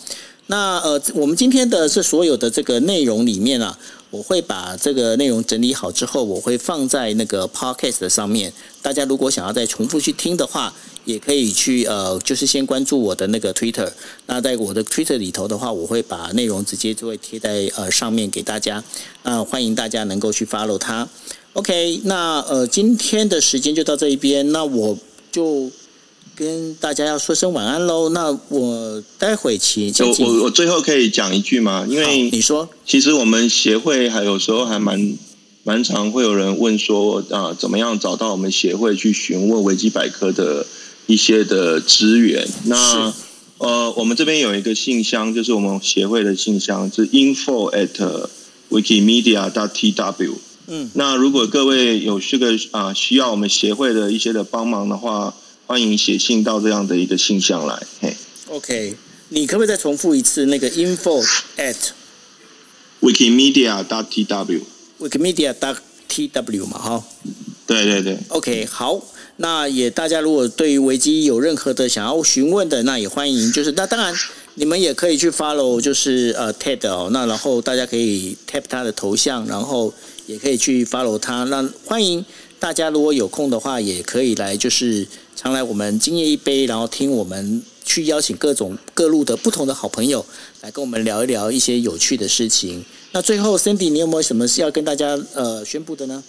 [0.47, 3.77] 那呃，我们今天的这所有的这个内容里面啊，
[4.11, 8.53] 我会把这个内容整理好之后，我会放在那个 podcast 上面。
[8.81, 10.73] 大家如果想要再重复去听的话，
[11.09, 13.91] 也可以去呃，就是先关注我的那个 Twitter。
[14.27, 18.85] 那在我的 Twitter 里头的话，我会把内容直接就会贴在呃上面给大家。
[19.23, 21.09] 那欢迎大家能够去 follow 它。
[21.55, 24.99] OK，那呃今天的时间就到这一边，那我
[25.33, 25.71] 就
[26.37, 28.11] 跟大家要说声晚安喽。
[28.11, 31.87] 那我待会请我我我最后可以讲一句吗？
[31.89, 35.17] 因为你说其实我们协会还有时候还蛮
[35.65, 40.67] 蛮常会有人问说啊，怎么样找到我们协会去询问维基百科的
[41.09, 42.47] 一些的资源？
[42.67, 43.13] 那
[43.57, 48.29] 呃，我们这边有一个信箱，就是我们协会的信箱，是 info at
[48.71, 50.35] wikimedia dot tw。
[50.67, 55.35] 嗯，那如果各位有这个啊需要我们协会的一些的帮忙的话，
[55.67, 57.83] 欢迎写信到这样的一个信箱来。
[58.01, 58.15] 嘿
[58.49, 58.95] OK，
[59.31, 61.25] 你可不可以再重复一次那个 info
[61.57, 64.61] at，wikimedia dot tw。
[65.01, 65.79] wikimedia dot
[66.09, 66.79] tw 嘛？
[66.79, 67.03] 哈。
[67.67, 68.19] 对对对。
[68.29, 69.01] OK，好，
[69.41, 74.13] 那也大家如果对于维基有任何的想要询问的，那也欢迎，就是那当然
[74.55, 79.95] 你们也可以去 follow，就是呃 TED 哦，那然后大家可以 tap 他的头像，然后
[80.27, 81.45] 也可以去 follow 他。
[81.45, 82.25] 那欢迎
[82.59, 85.07] 大家如果有空的话，也可以来就是
[85.37, 90.27] 常来我们今夜一杯，然后听我们去邀请各种各路的不同的好朋友
[90.63, 92.85] 来跟我们聊一聊一些有趣的事情。
[93.13, 96.25] 那最后，Cindy，你有没有什么是要跟大家呃宣布的呢？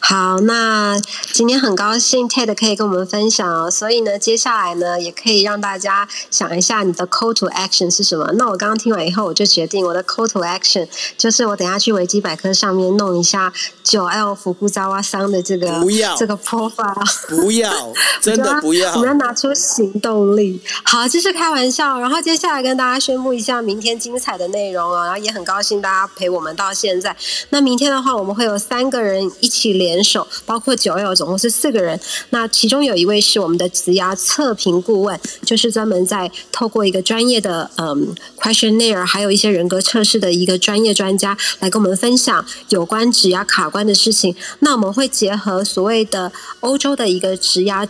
[0.00, 0.98] 好，那
[1.32, 8.30] 今天很高兴 Ted 可以跟我们分享哦，所以呢，接下来呢，也可以让大家想一下你的 call to action 是什么。
[8.34, 17.04] 那我刚刚听完以后，我就决定我的 call to action 就是我等下去维基百科上面弄一下九 L 福布扎瓦桑的这个不要这个 profile。
[17.28, 17.92] 不要，
[18.22, 19.00] 真的不要我。
[19.00, 20.62] 们要拿出行动力。
[20.84, 21.98] 好，这是开玩笑。
[21.98, 25.04] 然后接下来跟大家宣布一下明天精彩的内容哦。
[25.04, 27.14] 然后也很高兴大家陪我们到现在。
[27.50, 31.98] 那明天的话，我们会有三个人一起起联手，包括九友总共是四个人。
[32.30, 44.34] 那其中有一位是我们的职涯测评顾问，就是专门在透过一个专业的嗯 questionnaire，还有一些人格测试的一个专业专家来跟我们分享有关职涯卡关的事情。
[44.60, 46.30] 那我们会结合所谓的
[46.60, 47.88] 欧洲的一个职涯。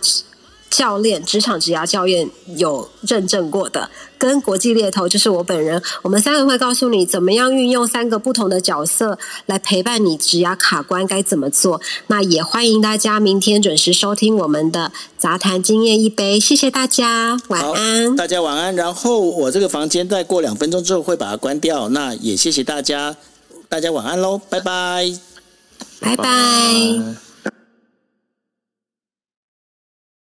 [0.69, 9.17] 教练，职场职涯教练有认证过的，跟国际猎头就是我本人，我们三个会告诉你怎么样运用三个不同的角色
[9.47, 11.81] 来陪伴你职涯卡关该怎么做。
[12.07, 18.75] 那也欢迎大家明天准时收听我们的杂谈经验一杯，谢谢大家，晚安，大家晚安。
[18.75, 23.15] 然后我这个房间再过两分钟之后会把它关掉，那也谢谢大家，
[23.67, 25.11] 大家晚安喽，拜拜，
[25.99, 27.28] 拜拜。